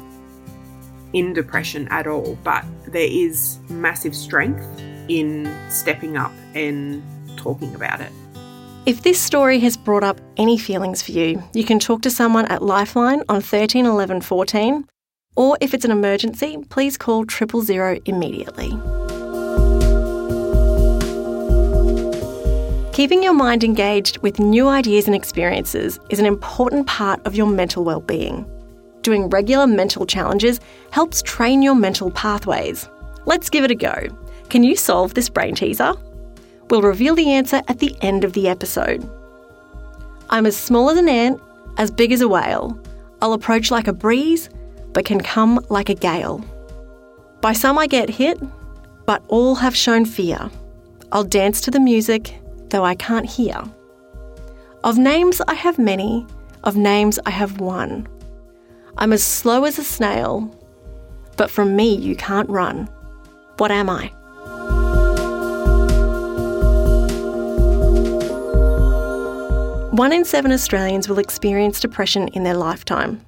in 1.13 1.33
depression 1.33 1.87
at 1.93 2.09
all, 2.09 2.37
but 2.43 2.65
there 2.89 3.09
is 3.09 3.61
massive 3.69 4.17
strength 4.17 4.67
in 5.09 5.49
stepping 5.71 6.17
up 6.17 6.33
and 6.55 7.03
talking 7.37 7.73
about 7.77 8.01
it. 8.01 8.11
If 8.87 9.03
this 9.03 9.19
story 9.19 9.61
has 9.61 9.79
brought 9.79 10.05
up 10.05 10.21
any 10.37 10.59
feelings 10.59 11.01
for 11.01 11.13
you, 11.13 11.43
you 11.55 11.65
can 11.65 11.79
talk 11.79 12.03
to 12.03 12.11
someone 12.11 12.45
at 12.47 12.63
Lifeline 12.63 13.23
on 13.31 13.41
13 13.41 13.87
11 13.87 14.21
14, 14.21 14.87
or 15.37 15.57
if 15.63 15.73
it's 15.73 15.87
an 15.87 15.91
emergency, 15.91 16.59
please 16.69 16.99
call 16.99 17.25
triple 17.25 17.63
zero 17.63 17.99
immediately. 18.05 18.69
Keeping 22.93 23.23
your 23.23 23.33
mind 23.33 23.65
engaged 23.65 24.19
with 24.19 24.39
new 24.39 24.69
ideas 24.69 25.07
and 25.07 25.17
experiences 25.17 25.99
is 26.11 26.19
an 26.21 26.27
important 26.27 26.87
part 26.87 27.27
of 27.27 27.35
your 27.35 27.47
mental 27.47 27.85
well-being. 27.85 28.45
Doing 29.01 29.31
regular 29.31 29.67
mental 29.67 30.05
challenges 30.05 30.61
helps 30.91 31.23
train 31.23 31.63
your 31.63 31.75
mental 31.75 32.11
pathways. 32.11 32.87
Let's 33.25 33.49
give 33.49 33.65
it 33.65 33.71
a 33.71 33.75
go. 33.75 34.09
Can 34.51 34.63
you 34.63 34.77
solve 34.77 35.15
this 35.15 35.31
brain 35.31 35.55
teaser? 35.55 35.95
We'll 36.71 36.83
reveal 36.83 37.15
the 37.15 37.31
answer 37.31 37.63
at 37.69 37.79
the 37.79 37.95
end 38.01 38.25
of 38.25 38.33
the 38.33 38.49
episode. 38.49 39.09
I'm 40.31 40.47
as 40.47 40.57
small 40.57 40.91
as 40.91 40.99
an 40.99 41.09
ant, 41.09 41.41
as 41.77 41.91
big 41.91 42.13
as 42.13 42.21
a 42.21 42.29
whale. 42.29 42.79
I'll 43.21 43.33
approach 43.33 43.71
like 43.71 43.89
a 43.89 43.93
breeze, 43.93 44.49
but 44.93 45.05
can 45.05 45.21
come 45.21 45.65
like 45.69 45.89
a 45.89 45.95
gale. 45.95 46.45
By 47.41 47.53
some 47.53 47.79
I 47.79 47.87
get 47.87 48.09
hit, 48.09 48.39
but 49.07 49.23
all 49.29 49.55
have 49.57 49.77
shown 49.77 50.05
fear. 50.05 50.51
I'll 51.13 51.25
dance 51.25 51.61
to 51.63 51.71
the 51.71 51.81
music, 51.81 52.41
though 52.71 52.85
I 52.85 52.95
can't 52.95 53.27
hear. 53.27 53.63
Of 54.83 54.99
names 54.99 55.41
I 55.47 55.55
have 55.55 55.79
many, 55.79 56.27
of 56.65 56.77
names 56.77 57.19
I 57.27 57.31
have 57.31 57.61
one. 57.61 58.09
I'm 58.99 59.13
as 59.13 59.23
slow 59.23 59.65
as 59.65 59.79
a 59.79 59.85
snail, 59.85 60.51
but 61.37 61.51
from 61.51 61.77
me 61.77 61.95
you 61.95 62.17
can't 62.17 62.49
run. 62.49 62.89
What 63.59 63.71
am 63.71 63.91
I? 63.91 64.11
One 69.95 70.13
in 70.13 70.25
seven 70.25 70.51
Australians 70.51 71.09
will 71.09 71.21
experience 71.21 71.79
depression 71.79 72.27
in 72.33 72.43
their 72.43 72.57
lifetime. 72.57 73.25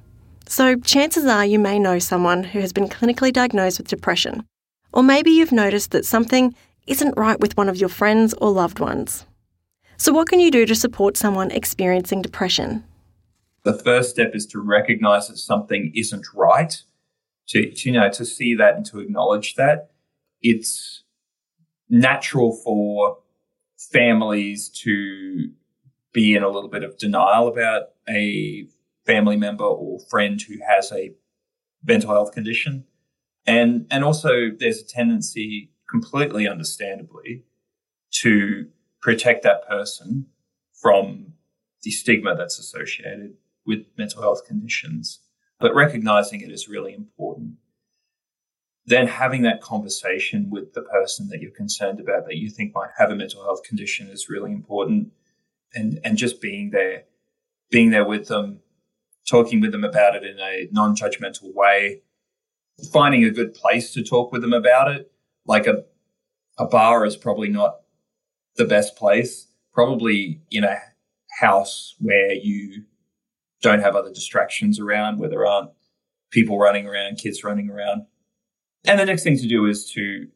So, 0.49 0.75
chances 0.75 1.25
are 1.25 1.47
you 1.47 1.61
may 1.61 1.79
know 1.79 2.01
someone 2.01 2.43
who 2.43 2.59
has 2.59 2.73
been 2.73 2.89
clinically 2.89 3.33
diagnosed 3.33 3.79
with 3.79 3.87
depression. 3.87 4.45
Or 4.93 5.05
maybe 5.05 5.31
you've 5.31 5.53
noticed 5.53 5.93
that 5.93 6.05
something 6.05 6.57
isn't 6.89 7.17
right 7.17 7.39
with 7.39 7.57
one 7.57 7.69
of 7.69 7.77
your 7.77 7.89
friends 7.89 8.35
or 8.41 8.51
loved 8.51 8.81
ones. 8.81 9.27
So, 9.97 10.13
what 10.13 10.27
can 10.27 10.41
you 10.41 10.51
do 10.51 10.67
to 10.67 10.75
support 10.75 11.17
someone 11.17 11.53
experiencing 11.53 12.21
depression? 12.21 12.83
The 13.63 13.79
first 13.79 14.11
step 14.11 14.35
is 14.35 14.45
to 14.47 14.59
recognize 14.59 15.29
that 15.29 15.39
something 15.39 15.93
isn't 15.95 16.27
right, 16.35 16.83
to, 17.51 17.71
to 17.71 17.89
you 17.89 17.97
know, 17.97 18.11
to 18.11 18.25
see 18.25 18.57
that 18.57 18.75
and 18.75 18.85
to 18.87 18.99
acknowledge 18.99 19.55
that. 19.55 19.93
It's 20.43 21.05
natural 21.89 22.57
for 22.57 23.19
families 23.77 24.69
to 24.83 25.51
be 26.17 26.35
in 26.35 26.43
a 26.43 26.49
little 26.49 26.71
bit 26.71 26.83
of 26.83 26.97
denial 26.97 27.47
about 27.47 27.91
a 28.09 28.67
family 29.05 29.37
member 29.37 29.65
or 29.65 30.01
friend 30.09 30.41
who 30.41 30.55
has 30.67 30.91
a 30.91 31.13
mental 31.85 32.11
health 32.11 32.33
condition. 32.33 32.87
And, 33.47 33.87
and 33.91 34.03
also 34.03 34.51
there's 34.59 34.81
a 34.81 34.87
tendency, 34.87 35.71
completely 35.91 36.49
understandably, 36.49 37.45
to 38.23 38.67
protect 39.03 39.43
that 39.43 39.69
person 39.69 40.27
from 40.73 41.35
the 41.83 41.91
stigma 41.91 42.35
that's 42.35 42.59
associated 42.59 43.35
with 43.67 43.85
mental 43.99 44.23
health 44.23 44.47
conditions. 44.47 45.21
But 45.61 45.75
recognizing 45.75 46.41
it 46.41 46.51
is 46.51 46.67
really 46.67 46.95
important. 46.95 47.57
Then 48.87 49.07
having 49.07 49.43
that 49.43 49.61
conversation 49.61 50.49
with 50.49 50.73
the 50.73 50.83
person 50.83 51.29
that 51.29 51.43
you're 51.43 51.51
concerned 51.51 52.01
about 52.01 52.25
that 52.25 52.37
you 52.37 52.49
think 52.49 52.75
might 52.75 52.91
have 52.97 53.11
a 53.11 53.17
mental 53.17 53.45
health 53.45 53.65
condition 53.65 54.09
is 54.09 54.31
really 54.31 54.53
important 54.53 55.13
and 55.77 56.01
and 56.03 56.17
just 56.17 56.41
being 56.41 56.71
there, 56.71 57.05
being 57.71 57.91
there 57.91 58.05
with 58.05 58.29
them, 58.29 58.61
talking 59.29 59.61
with 59.61 59.73
them 59.73 59.85
about 59.85 60.17
it 60.17 60.25
in 60.25 60.39
a 60.41 60.69
non-judgmental 60.73 61.55
way, 61.55 62.03
finding 62.93 63.25
a 63.25 63.31
good 63.31 63.55
place 63.55 63.93
to 63.93 64.03
talk 64.03 64.33
with 64.33 64.43
them 64.43 64.53
about 64.53 64.91
it. 64.91 65.13
Like 65.47 65.67
a 65.67 65.85
a 66.59 66.67
bar 66.67 67.05
is 67.05 67.17
probably 67.17 67.49
not 67.49 67.77
the 68.57 68.65
best 68.65 68.97
place. 68.97 69.49
Probably 69.73 70.41
in 70.51 70.65
a 70.65 70.79
house 71.41 71.97
where 72.01 72.33
you 72.33 72.85
don't 73.61 73.83
have 73.83 73.95
other 73.95 74.13
distractions 74.13 74.81
around, 74.81 75.19
where 75.19 75.29
there 75.29 75.47
aren't 75.47 75.71
people 76.31 76.59
running 76.59 76.87
around, 76.87 77.19
kids 77.19 77.45
running 77.45 77.69
around. 77.69 78.07
And 78.87 78.99
the 78.99 79.05
next 79.05 79.23
thing 79.23 79.37
to 79.39 79.47
do 79.47 79.67
is 79.67 79.91
to 79.93 80.29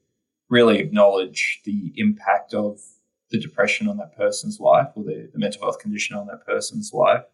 really 0.50 0.78
acknowledge 0.78 1.60
the 1.64 1.92
impact 1.96 2.52
of 2.52 2.80
the 3.30 3.38
depression 3.38 3.88
on 3.88 3.96
that 3.98 4.16
person's 4.16 4.58
life 4.60 4.88
or 4.94 5.04
the, 5.04 5.30
the 5.32 5.38
mental 5.38 5.62
health 5.62 5.78
condition 5.78 6.16
on 6.16 6.26
that 6.26 6.44
person's 6.46 6.92
life 6.92 7.24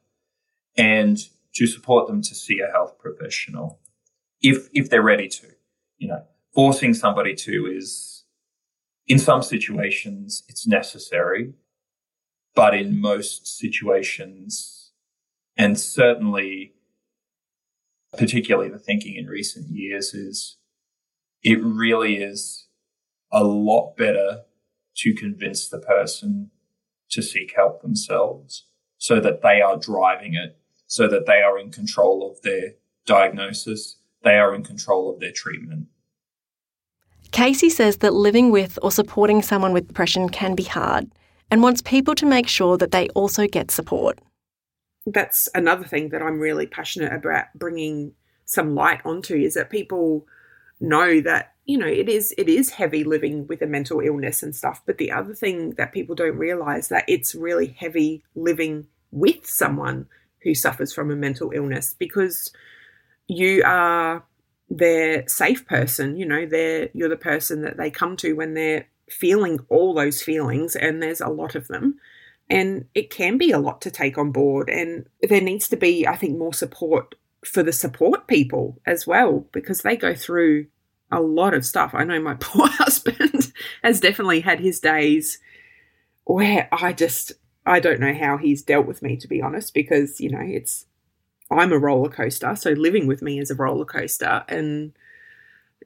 and 0.77 1.19
to 1.55 1.67
support 1.67 2.07
them 2.07 2.21
to 2.23 2.35
see 2.35 2.61
a 2.61 2.71
health 2.71 2.99
professional 2.99 3.81
if 4.43 4.69
if 4.73 4.91
they're 4.91 5.03
ready 5.03 5.29
to 5.29 5.47
you 5.99 6.09
know. 6.09 6.23
Forcing 6.55 6.95
somebody 6.95 7.35
to 7.35 7.67
is 7.67 8.25
in 9.07 9.19
some 9.19 9.43
situations 9.43 10.43
it's 10.49 10.67
necessary 10.67 11.53
but 12.55 12.75
in 12.75 12.99
most 12.99 13.47
situations 13.47 14.93
and 15.57 15.79
certainly 15.79 16.73
particularly 18.17 18.71
the 18.71 18.79
thinking 18.79 19.17
in 19.17 19.27
recent 19.27 19.69
years 19.69 20.15
is 20.15 20.57
it 21.43 21.63
really 21.63 22.17
is 22.17 22.67
a 23.31 23.45
lot 23.45 23.97
better 23.97 24.46
to 24.99 25.15
convince 25.15 25.69
the 25.69 25.79
person 25.79 26.51
to 27.11 27.23
seek 27.23 27.55
help 27.55 27.83
themselves 27.83 28.65
so 28.99 29.21
that 29.21 29.43
they 29.43 29.61
are 29.61 29.77
driving 29.77 30.35
it, 30.35 30.59
so 30.87 31.07
that 31.09 31.27
they 31.27 31.43
are 31.43 31.59
in 31.59 31.71
control 31.71 32.29
of 32.31 32.41
their 32.43 32.75
diagnosis, 33.05 33.97
they 34.23 34.39
are 34.39 34.55
in 34.55 34.63
control 34.63 35.13
of 35.13 35.21
their 35.21 35.33
treatment. 35.33 35.87
Casey 37.31 37.69
says 37.69 37.99
that 37.99 38.15
living 38.15 38.51
with 38.51 38.79
or 38.83 38.91
supporting 38.91 39.43
someone 39.43 39.73
with 39.73 39.89
depression 39.89 40.29
can 40.29 40.55
be 40.55 40.63
hard 40.63 41.11
and 41.51 41.63
wants 41.63 41.83
people 41.83 42.15
to 42.15 42.27
make 42.27 42.49
sure 42.49 42.77
that 42.79 42.91
they 42.91 43.09
also 43.11 43.47
get 43.47 43.71
support. 43.71 44.19
That's 45.07 45.49
another 45.55 45.85
thing 45.85 46.09
that 46.09 46.23
I'm 46.23 46.41
really 46.41 46.67
passionate 46.67 47.13
about 47.13 47.47
bringing 47.55 48.13
some 48.45 48.75
light 48.75 49.01
onto 49.05 49.35
is 49.35 49.55
that 49.55 49.71
people 49.71 50.27
know 50.81 51.21
that 51.21 51.55
you 51.65 51.79
know 51.79 51.87
it 51.87 52.09
is 52.09 52.35
it 52.37 52.49
is 52.49 52.71
heavy 52.71 53.05
living 53.05 53.47
with 53.47 53.63
a 53.63 53.67
mental 53.67 54.01
illness 54.01 54.43
and 54.43 54.55
stuff 54.55 54.83
but 54.87 54.99
the 54.99 55.11
other 55.11 55.35
thing 55.35 55.71
that 55.73 55.93
people 55.93 56.15
don't 56.15 56.37
realize 56.37 56.89
that 56.89 57.05
it's 57.09 57.35
really 57.35 57.69
heavy 57.79 58.23
living 58.35 58.87
with 59.11 59.47
someone 59.47 60.07
who 60.43 60.55
suffers 60.55 60.93
from 60.93 61.11
a 61.11 61.17
mental 61.17 61.51
illness 61.55 61.95
because 61.99 62.53
you 63.27 63.63
are 63.65 64.25
their 64.69 65.27
safe 65.29 65.67
person 65.67 66.17
you 66.17 66.27
know 66.27 66.45
they're 66.45 66.89
you're 66.93 67.09
the 67.09 67.17
person 67.17 67.63
that 67.63 67.77
they 67.77 67.91
come 67.91 68.17
to 68.17 68.35
when 68.35 68.55
they're 68.55 68.87
feeling 69.09 69.61
all 69.69 69.95
those 69.95 70.23
feelings 70.23 70.77
and 70.77 71.03
there's 71.03 71.21
a 71.21 71.29
lot 71.29 71.55
of 71.55 71.69
them. 71.69 71.99
And 72.49 72.87
it 72.95 73.11
can 73.11 73.39
be 73.39 73.51
a 73.51 73.59
lot 73.59 73.81
to 73.83 73.91
take 73.91 74.19
on 74.19 74.31
board 74.31 74.69
and 74.69 75.07
there 75.21 75.41
needs 75.41 75.69
to 75.69 75.77
be 75.77 76.07
i 76.07 76.15
think 76.15 76.39
more 76.39 76.55
support 76.55 77.17
for 77.47 77.63
the 77.63 77.73
support 77.73 78.27
people 78.27 78.81
as 78.87 79.07
well 79.07 79.47
because 79.53 79.83
they 79.83 79.97
go 79.97 80.15
through 80.15 80.67
a 81.11 81.21
lot 81.21 81.55
of 81.55 81.65
stuff. 81.65 81.93
I 81.95 82.05
know 82.05 82.21
my 82.21 82.35
poor 82.41 82.69
husband 82.69 83.53
has 83.83 84.01
definitely 84.01 84.41
had 84.41 84.61
his 84.61 84.81
days 84.81 85.39
where 86.25 86.69
I 86.73 86.93
just 86.93 87.33
I 87.65 87.81
don't 87.81 88.01
know 88.01 88.15
how 88.15 88.37
he's 88.37 88.63
dealt 88.63 88.87
with 88.87 89.03
me 89.03 89.17
to 89.17 89.29
be 89.29 89.43
honest 89.43 89.75
because 89.75 90.21
you 90.21 90.31
know 90.31 90.43
it's 90.43 90.87
I'm 91.51 91.73
a 91.73 91.79
roller 91.79 92.11
coaster 92.11 92.55
so 92.57 92.71
living 92.71 93.07
with 93.07 93.23
me 93.23 93.39
is 93.39 93.51
a 93.51 93.55
roller 93.55 93.85
coaster 93.85 94.45
and 94.49 94.93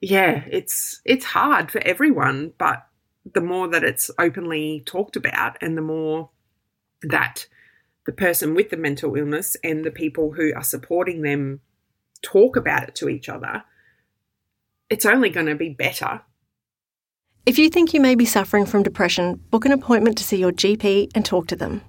yeah 0.01 0.45
it's 0.51 1.03
it's 1.05 1.27
hard 1.27 1.71
for 1.71 1.81
everyone 1.85 2.55
but 2.57 2.87
the 3.31 3.41
more 3.43 3.69
that 3.69 3.85
it's 3.85 4.11
openly 4.19 4.83
talked 4.87 5.17
about 5.17 5.59
and 5.61 5.77
the 5.77 5.83
more 5.83 6.31
that 7.03 7.47
the 8.07 8.13
person 8.13 8.55
with 8.55 8.71
the 8.71 8.77
mental 8.77 9.15
illness 9.17 9.57
and 9.63 9.85
the 9.85 9.91
people 9.91 10.33
who 10.33 10.53
are 10.55 10.63
supporting 10.63 11.23
them 11.23 11.61
talk 12.23 12.57
about 12.57 12.89
it 12.89 12.95
to 12.97 13.09
each 13.09 13.29
other, 13.29 13.65
it's 14.89 15.07
only 15.07 15.31
going 15.31 15.47
to 15.47 15.55
be 15.55 15.69
better. 15.69 16.23
If 17.47 17.59
you 17.59 17.71
think 17.71 17.95
you 17.95 18.01
may 18.01 18.15
be 18.15 18.27
suffering 18.27 18.67
from 18.67 18.83
depression, 18.83 19.37
book 19.51 19.65
an 19.65 19.73
appointment 19.73 20.19
to 20.19 20.25
see 20.25 20.37
your 20.37 20.53
GP 20.53 21.11
and 21.15 21.25
talk 21.25 21.47
to 21.49 21.57
them. 21.57 21.83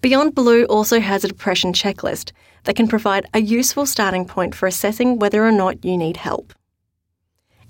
Beyond 0.00 0.34
Blue 0.34 0.64
also 0.64 1.00
has 1.00 1.24
a 1.24 1.28
depression 1.28 1.72
checklist 1.72 2.32
that 2.64 2.76
can 2.76 2.88
provide 2.88 3.26
a 3.34 3.40
useful 3.40 3.86
starting 3.86 4.24
point 4.24 4.54
for 4.54 4.66
assessing 4.66 5.18
whether 5.18 5.44
or 5.44 5.52
not 5.52 5.84
you 5.84 5.96
need 5.96 6.18
help. 6.18 6.54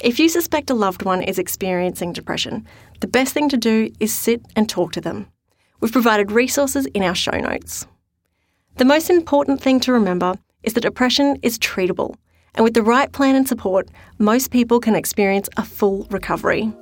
If 0.00 0.18
you 0.18 0.28
suspect 0.28 0.70
a 0.70 0.74
loved 0.74 1.02
one 1.04 1.22
is 1.22 1.38
experiencing 1.38 2.12
depression, 2.12 2.66
the 3.00 3.06
best 3.06 3.34
thing 3.34 3.48
to 3.48 3.56
do 3.56 3.90
is 3.98 4.14
sit 4.14 4.42
and 4.54 4.68
talk 4.68 4.92
to 4.92 5.00
them. 5.00 5.28
We've 5.80 5.92
provided 5.92 6.32
resources 6.32 6.86
in 6.86 7.04
our 7.04 7.14
show 7.14 7.38
notes. 7.38 7.86
The 8.78 8.84
most 8.84 9.10
important 9.10 9.60
thing 9.60 9.78
to 9.80 9.92
remember 9.92 10.34
is 10.64 10.74
that 10.74 10.80
depression 10.80 11.38
is 11.42 11.56
treatable, 11.58 12.16
and 12.56 12.64
with 12.64 12.74
the 12.74 12.82
right 12.82 13.12
plan 13.12 13.36
and 13.36 13.46
support, 13.46 13.88
most 14.18 14.50
people 14.50 14.80
can 14.80 14.96
experience 14.96 15.48
a 15.56 15.64
full 15.64 16.08
recovery. 16.10 16.72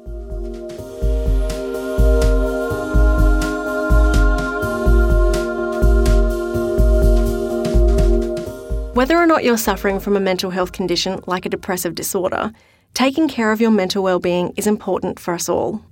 Whether 8.95 9.19
or 9.19 9.27
not 9.27 9.45
you're 9.45 9.59
suffering 9.59 10.01
from 10.01 10.17
a 10.17 10.21
mental 10.21 10.51
health 10.51 10.73
condition 10.73 11.21
like 11.27 11.45
a 11.45 11.51
depressive 11.51 11.95
disorder, 11.95 12.51
taking 12.95 13.29
care 13.29 13.53
of 13.53 13.61
your 13.61 13.71
mental 13.71 14.03
well-being 14.03 14.55
is 14.57 14.67
important 14.67 15.21
for 15.21 15.35
us 15.35 15.51
all. 15.51 15.83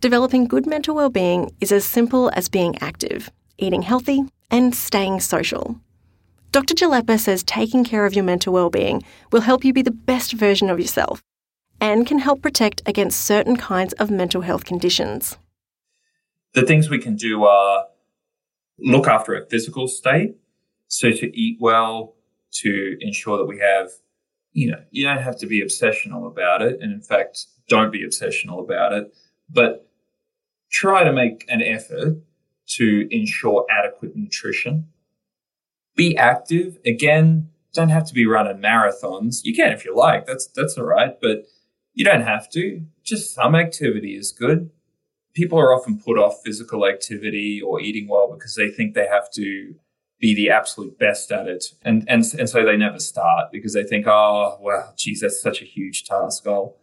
Developing 0.00 0.46
good 0.46 0.66
mental 0.66 0.94
well-being 0.94 1.54
is 1.60 1.70
as 1.70 1.84
simple 1.84 2.30
as 2.32 2.48
being 2.48 2.74
active, 2.80 3.30
eating 3.58 3.82
healthy, 3.82 4.22
and 4.50 4.74
staying 4.74 5.20
social. 5.20 5.78
Dr. 6.52 6.72
Jalepa 6.72 7.20
says 7.20 7.42
taking 7.42 7.84
care 7.84 8.06
of 8.06 8.14
your 8.14 8.24
mental 8.24 8.54
well-being 8.54 9.02
will 9.30 9.42
help 9.42 9.62
you 9.62 9.74
be 9.74 9.82
the 9.82 9.90
best 9.90 10.32
version 10.32 10.70
of 10.70 10.80
yourself 10.80 11.22
and 11.82 12.06
can 12.06 12.18
help 12.18 12.40
protect 12.40 12.80
against 12.86 13.20
certain 13.20 13.58
kinds 13.58 13.92
of 13.94 14.10
mental 14.10 14.40
health 14.40 14.64
conditions. 14.64 15.36
The 16.54 16.62
things 16.62 16.88
we 16.88 16.98
can 16.98 17.14
do 17.14 17.44
are 17.44 17.84
look 18.78 19.06
after 19.06 19.34
a 19.34 19.44
physical 19.44 19.86
state, 19.86 20.34
so 20.88 21.10
to 21.10 21.38
eat 21.38 21.58
well, 21.60 22.14
to 22.52 22.96
ensure 23.00 23.36
that 23.36 23.44
we 23.44 23.58
have, 23.58 23.90
you 24.52 24.70
know, 24.70 24.82
you 24.90 25.04
don't 25.04 25.22
have 25.22 25.38
to 25.40 25.46
be 25.46 25.62
obsessional 25.62 26.26
about 26.26 26.62
it, 26.62 26.80
and 26.80 26.90
in 26.90 27.02
fact, 27.02 27.44
don't 27.68 27.92
be 27.92 28.02
obsessional 28.02 28.64
about 28.64 28.94
it, 28.94 29.14
but 29.50 29.88
try 30.70 31.04
to 31.04 31.12
make 31.12 31.44
an 31.48 31.62
effort 31.62 32.22
to 32.66 33.08
ensure 33.10 33.66
adequate 33.70 34.14
nutrition. 34.14 34.88
Be 35.96 36.16
active. 36.16 36.78
Again, 36.86 37.50
don't 37.72 37.88
have 37.88 38.06
to 38.06 38.14
be 38.14 38.26
running 38.26 38.58
marathons. 38.62 39.40
You 39.44 39.54
can 39.54 39.72
if 39.72 39.84
you 39.84 39.94
like. 39.94 40.26
That's 40.26 40.46
that's 40.46 40.78
all 40.78 40.84
right, 40.84 41.20
but 41.20 41.46
you 41.94 42.04
don't 42.04 42.22
have 42.22 42.50
to. 42.52 42.82
Just 43.04 43.34
some 43.34 43.54
activity 43.54 44.16
is 44.16 44.32
good. 44.32 44.70
People 45.34 45.58
are 45.58 45.74
often 45.74 45.98
put 45.98 46.18
off 46.18 46.42
physical 46.44 46.86
activity 46.86 47.60
or 47.60 47.80
eating 47.80 48.08
well 48.08 48.32
because 48.32 48.54
they 48.54 48.70
think 48.70 48.94
they 48.94 49.06
have 49.06 49.30
to 49.32 49.74
be 50.20 50.34
the 50.34 50.50
absolute 50.50 50.98
best 50.98 51.32
at 51.32 51.48
it. 51.48 51.66
And 51.82 52.04
and 52.08 52.24
and 52.38 52.48
so 52.48 52.64
they 52.64 52.76
never 52.76 52.98
start 52.98 53.50
because 53.52 53.72
they 53.72 53.84
think, 53.84 54.06
oh 54.06 54.58
well, 54.60 54.92
geez, 54.96 55.20
that's 55.20 55.40
such 55.40 55.62
a 55.62 55.64
huge 55.64 56.04
task. 56.04 56.46
I'll 56.46 56.76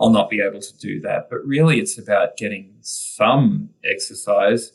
I'll 0.00 0.10
not 0.10 0.30
be 0.30 0.40
able 0.40 0.60
to 0.60 0.78
do 0.78 1.00
that. 1.00 1.28
But 1.30 1.44
really, 1.44 1.80
it's 1.80 1.98
about 1.98 2.36
getting 2.36 2.76
some 2.80 3.70
exercise, 3.84 4.72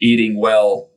eating 0.00 0.38
well 0.38 0.90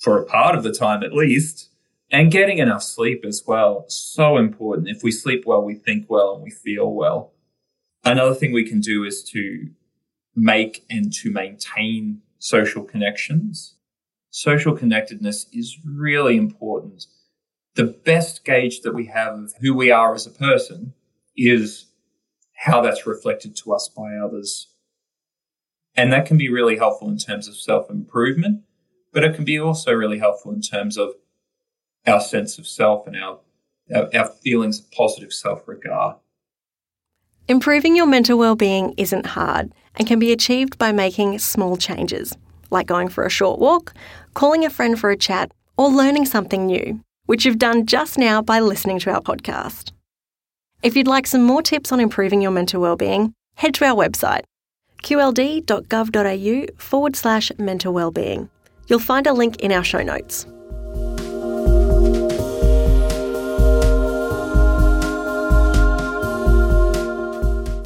for 0.00 0.18
a 0.18 0.26
part 0.26 0.54
of 0.54 0.62
the 0.62 0.72
time 0.72 1.02
at 1.02 1.12
least, 1.12 1.70
and 2.10 2.30
getting 2.30 2.58
enough 2.58 2.82
sleep 2.82 3.24
as 3.24 3.42
well. 3.46 3.84
So 3.88 4.36
important. 4.36 4.88
If 4.88 5.02
we 5.02 5.10
sleep 5.10 5.44
well, 5.46 5.64
we 5.64 5.74
think 5.74 6.06
well 6.08 6.34
and 6.34 6.42
we 6.42 6.50
feel 6.50 6.92
well. 6.92 7.32
Another 8.04 8.34
thing 8.34 8.52
we 8.52 8.68
can 8.68 8.80
do 8.80 9.04
is 9.04 9.22
to 9.30 9.70
make 10.36 10.84
and 10.90 11.12
to 11.12 11.30
maintain 11.30 12.20
social 12.38 12.84
connections. 12.84 13.76
Social 14.30 14.76
connectedness 14.76 15.46
is 15.52 15.78
really 15.84 16.36
important. 16.36 17.06
The 17.76 17.84
best 17.84 18.44
gauge 18.44 18.80
that 18.80 18.94
we 18.94 19.06
have 19.06 19.34
of 19.34 19.54
who 19.60 19.74
we 19.74 19.90
are 19.90 20.14
as 20.14 20.26
a 20.26 20.30
person 20.30 20.92
is 21.36 21.86
how 22.64 22.80
that's 22.80 23.06
reflected 23.06 23.54
to 23.54 23.74
us 23.74 23.88
by 23.88 24.16
others. 24.16 24.68
And 25.94 26.10
that 26.12 26.24
can 26.24 26.38
be 26.38 26.48
really 26.48 26.78
helpful 26.78 27.10
in 27.10 27.18
terms 27.18 27.46
of 27.46 27.56
self 27.56 27.90
improvement, 27.90 28.62
but 29.12 29.22
it 29.22 29.34
can 29.34 29.44
be 29.44 29.60
also 29.60 29.92
really 29.92 30.18
helpful 30.18 30.50
in 30.50 30.62
terms 30.62 30.96
of 30.96 31.10
our 32.06 32.20
sense 32.20 32.58
of 32.58 32.66
self 32.66 33.06
and 33.06 33.16
our, 33.16 33.38
our, 33.94 34.08
our 34.14 34.28
feelings 34.42 34.80
of 34.80 34.90
positive 34.92 35.30
self 35.30 35.68
regard. 35.68 36.16
Improving 37.48 37.94
your 37.94 38.06
mental 38.06 38.38
well-being 38.38 38.94
isn't 38.96 39.26
hard 39.26 39.70
and 39.96 40.08
can 40.08 40.18
be 40.18 40.32
achieved 40.32 40.78
by 40.78 40.90
making 40.90 41.38
small 41.40 41.76
changes, 41.76 42.34
like 42.70 42.86
going 42.86 43.10
for 43.10 43.26
a 43.26 43.30
short 43.30 43.60
walk, 43.60 43.92
calling 44.32 44.64
a 44.64 44.70
friend 44.70 44.98
for 44.98 45.10
a 45.10 45.18
chat, 45.18 45.52
or 45.76 45.90
learning 45.90 46.24
something 46.24 46.64
new, 46.64 46.98
which 47.26 47.44
you've 47.44 47.58
done 47.58 47.84
just 47.84 48.16
now 48.16 48.40
by 48.40 48.58
listening 48.58 48.98
to 49.00 49.10
our 49.10 49.20
podcast. 49.20 49.93
If 50.84 50.94
you'd 50.94 51.08
like 51.08 51.26
some 51.26 51.42
more 51.42 51.62
tips 51.62 51.92
on 51.92 51.98
improving 51.98 52.42
your 52.42 52.50
mental 52.50 52.78
well-being, 52.78 53.32
head 53.54 53.72
to 53.76 53.86
our 53.86 53.94
website, 53.94 54.42
qld.gov.au 55.02 56.66
forward 56.76 57.16
slash 57.16 57.50
mental 57.58 57.94
wellbeing. 57.94 58.50
You'll 58.86 58.98
find 58.98 59.26
a 59.26 59.32
link 59.32 59.60
in 59.60 59.72
our 59.72 59.82
show 59.82 60.02
notes. 60.02 60.44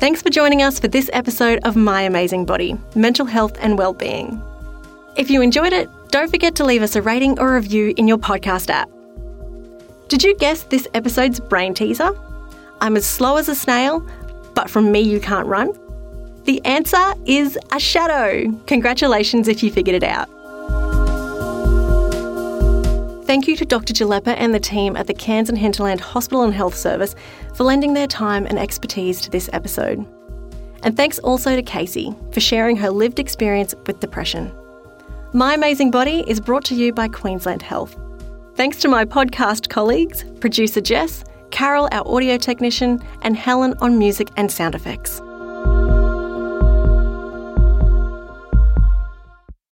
Thanks 0.01 0.21
for 0.21 0.31
joining 0.31 0.63
us 0.63 0.81
for 0.81 0.89
this 0.89 1.09
episode 1.13 1.61
of 1.63 1.77
My 1.77 2.03
Amazing 2.03 2.47
Body 2.47 2.77
Mental 2.97 3.27
Health 3.27 3.57
and 3.61 3.79
Wellbeing. 3.79 4.43
If 5.15 5.31
you 5.31 5.41
enjoyed 5.41 5.73
it, 5.73 5.89
don't 6.09 6.33
forget 6.33 6.57
to 6.57 6.65
leave 6.65 6.83
us 6.83 6.97
a 6.97 7.03
rating 7.03 7.39
or 7.39 7.55
review 7.55 7.95
in 7.97 8.09
your 8.09 8.19
podcast 8.19 8.71
app. 8.71 8.91
Did 10.09 10.25
you 10.25 10.37
guess 10.39 10.65
this 10.65 10.89
episode's 10.95 11.39
brain 11.39 11.75
teaser? 11.75 12.11
I'm 12.81 12.97
as 12.97 13.07
slow 13.07 13.37
as 13.37 13.49
a 13.49 13.55
snail, 13.55 14.07
but 14.55 14.71
from 14.71 14.93
me 14.93 15.01
you 15.01 15.21
can't 15.21 15.47
run? 15.47 15.73
The 16.45 16.65
answer 16.65 17.15
is 17.27 17.59
a 17.73 17.81
shadow. 17.81 18.51
Congratulations 18.67 19.49
if 19.49 19.63
you 19.63 19.71
figured 19.71 19.97
it 19.97 20.05
out. 20.05 20.29
Thank 23.27 23.47
you 23.47 23.57
to 23.57 23.67
Dr. 23.67 23.93
Jalepa 23.93 24.35
and 24.39 24.55
the 24.55 24.61
team 24.61 24.97
at 24.97 25.07
the 25.07 25.13
Cairns 25.13 25.51
and 25.51 25.59
Hinterland 25.59 26.01
Hospital 26.01 26.45
and 26.45 26.55
Health 26.55 26.75
Service 26.75 27.15
for 27.55 27.65
lending 27.65 27.93
their 27.93 28.07
time 28.07 28.47
and 28.47 28.59
expertise 28.59 29.21
to 29.21 29.31
this 29.31 29.51
episode. 29.53 30.07
And 30.83 30.97
thanks 30.97 31.19
also 31.19 31.55
to 31.55 31.63
Casey 31.63 32.15
for 32.33 32.41
sharing 32.41 32.77
her 32.77 32.89
lived 32.89 33.19
experience 33.19 33.75
with 33.87 34.01
depression. 34.01 34.51
My 35.35 35.53
Amazing 35.53 35.91
Body 35.91 36.25
is 36.27 36.41
brought 36.41 36.65
to 36.67 36.75
you 36.75 36.93
by 36.95 37.09
Queensland 37.09 37.61
Health. 37.61 38.01
Thanks 38.55 38.79
to 38.79 38.89
my 38.89 39.05
podcast 39.05 39.69
colleagues, 39.69 40.25
producer 40.41 40.81
Jess, 40.81 41.23
Carol, 41.51 41.89
our 41.93 42.07
audio 42.07 42.37
technician, 42.37 43.03
and 43.23 43.37
Helen 43.37 43.75
on 43.81 43.99
music 43.99 44.29
and 44.37 44.51
sound 44.51 44.75
effects. 44.75 45.21